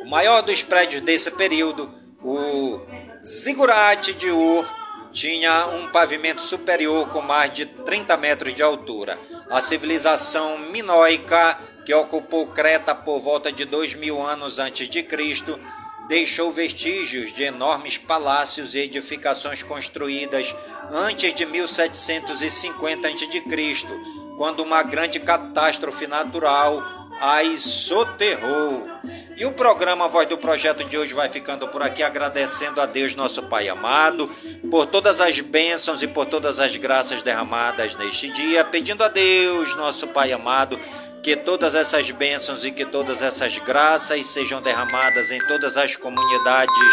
O 0.00 0.06
maior 0.06 0.40
dos 0.40 0.62
prédios 0.62 1.02
desse 1.02 1.30
período, 1.32 1.92
o 2.22 2.80
Zigurate 3.22 4.14
de 4.14 4.30
Ur, 4.30 4.66
tinha 5.12 5.66
um 5.66 5.92
pavimento 5.92 6.40
superior 6.40 7.10
com 7.10 7.20
mais 7.20 7.52
de 7.52 7.66
30 7.66 8.16
metros 8.16 8.54
de 8.54 8.62
altura. 8.62 9.18
A 9.50 9.60
civilização 9.60 10.58
minoica, 10.70 11.58
que 11.84 11.92
ocupou 11.92 12.46
Creta 12.46 12.94
por 12.94 13.20
volta 13.20 13.52
de 13.52 13.66
2 13.66 13.96
mil 13.96 14.20
anos 14.22 14.58
antes 14.58 14.88
de 14.88 15.02
Cristo, 15.02 15.60
deixou 16.08 16.50
vestígios 16.50 17.34
de 17.34 17.42
enormes 17.42 17.98
palácios 17.98 18.74
e 18.74 18.78
edificações 18.78 19.62
construídas 19.62 20.54
antes 20.90 21.34
de 21.34 21.44
1750 21.44 23.08
a.C., 23.08 24.25
quando 24.36 24.62
uma 24.62 24.82
grande 24.82 25.18
catástrofe 25.18 26.06
natural 26.06 26.84
as 27.20 27.60
soterrou. 27.60 28.88
E 29.36 29.44
o 29.44 29.52
programa 29.52 30.08
Voz 30.08 30.26
do 30.26 30.38
Projeto 30.38 30.84
de 30.84 30.96
hoje 30.96 31.12
vai 31.12 31.28
ficando 31.28 31.68
por 31.68 31.82
aqui, 31.82 32.02
agradecendo 32.02 32.80
a 32.80 32.86
Deus, 32.86 33.14
nosso 33.14 33.42
Pai 33.42 33.68
amado, 33.68 34.30
por 34.70 34.86
todas 34.86 35.20
as 35.20 35.38
bênçãos 35.40 36.02
e 36.02 36.06
por 36.06 36.24
todas 36.24 36.58
as 36.58 36.74
graças 36.76 37.22
derramadas 37.22 37.96
neste 37.96 38.30
dia, 38.30 38.64
pedindo 38.64 39.04
a 39.04 39.08
Deus, 39.08 39.74
nosso 39.76 40.08
Pai 40.08 40.32
amado, 40.32 40.80
que 41.22 41.36
todas 41.36 41.74
essas 41.74 42.10
bênçãos 42.10 42.64
e 42.64 42.70
que 42.70 42.86
todas 42.86 43.20
essas 43.20 43.58
graças 43.58 44.26
sejam 44.26 44.62
derramadas 44.62 45.30
em 45.30 45.46
todas 45.46 45.76
as 45.76 45.96
comunidades 45.96 46.92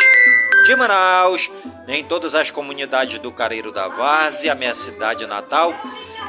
de 0.65 0.75
Manaus, 0.75 1.49
em 1.87 2.03
todas 2.03 2.35
as 2.35 2.51
comunidades 2.51 3.19
do 3.19 3.31
Careiro 3.31 3.71
da 3.71 3.87
Várzea, 3.87 4.55
minha 4.55 4.73
cidade 4.73 5.25
natal 5.27 5.73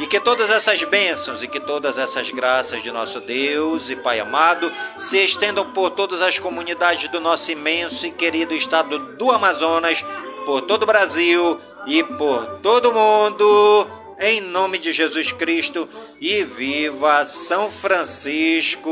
e 0.01 0.07
que 0.07 0.19
todas 0.21 0.51
essas 0.51 0.83
bênçãos 0.85 1.43
e 1.43 1.49
que 1.49 1.61
todas 1.61 1.99
essas 1.99 2.31
graças 2.31 2.83
de 2.83 2.91
nosso 2.91 3.21
Deus 3.21 3.91
e 3.91 3.97
Pai 3.97 4.21
amado 4.21 4.73
se 4.97 5.19
estendam 5.19 5.71
por 5.73 5.91
todas 5.91 6.23
as 6.23 6.39
comunidades 6.39 7.09
do 7.09 7.21
nosso 7.21 7.53
imenso 7.53 8.07
e 8.07 8.11
querido 8.11 8.55
estado 8.55 8.99
do 9.17 9.31
Amazonas, 9.31 10.05
por 10.45 10.63
todo 10.63 10.83
o 10.83 10.87
Brasil 10.87 11.61
e 11.87 12.03
por 12.03 12.61
todo 12.63 12.91
o 12.91 12.95
mundo, 12.95 13.87
em 14.21 14.41
nome 14.41 14.79
de 14.79 14.93
Jesus 14.93 15.33
Cristo, 15.33 15.89
e 16.21 16.43
viva 16.43 17.25
São 17.25 17.71
Francisco 17.71 18.91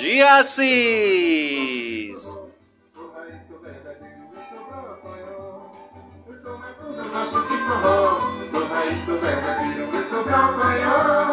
de 0.00 0.20
Assis! 0.22 1.68
Sou 8.50 8.66
raiz, 8.66 8.98
sou 9.04 9.20
verdadeiro, 9.20 9.94
eu 9.94 10.02
sou 10.04 10.24
calcanhar 10.24 11.30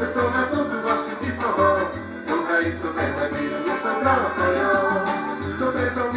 Eu 0.00 0.06
sou 0.06 0.30
natural, 0.30 0.82
gosto 0.82 1.24
de 1.24 1.32
forró. 1.32 1.90
Sou 2.26 2.44
raiz, 2.44 2.76
sou 2.78 2.92
verdadeiro, 2.92 3.56
eu 3.56 3.76
sou 3.76 4.00
calcanhar 4.00 5.56
Sou 5.58 5.72
presa 5.72 6.14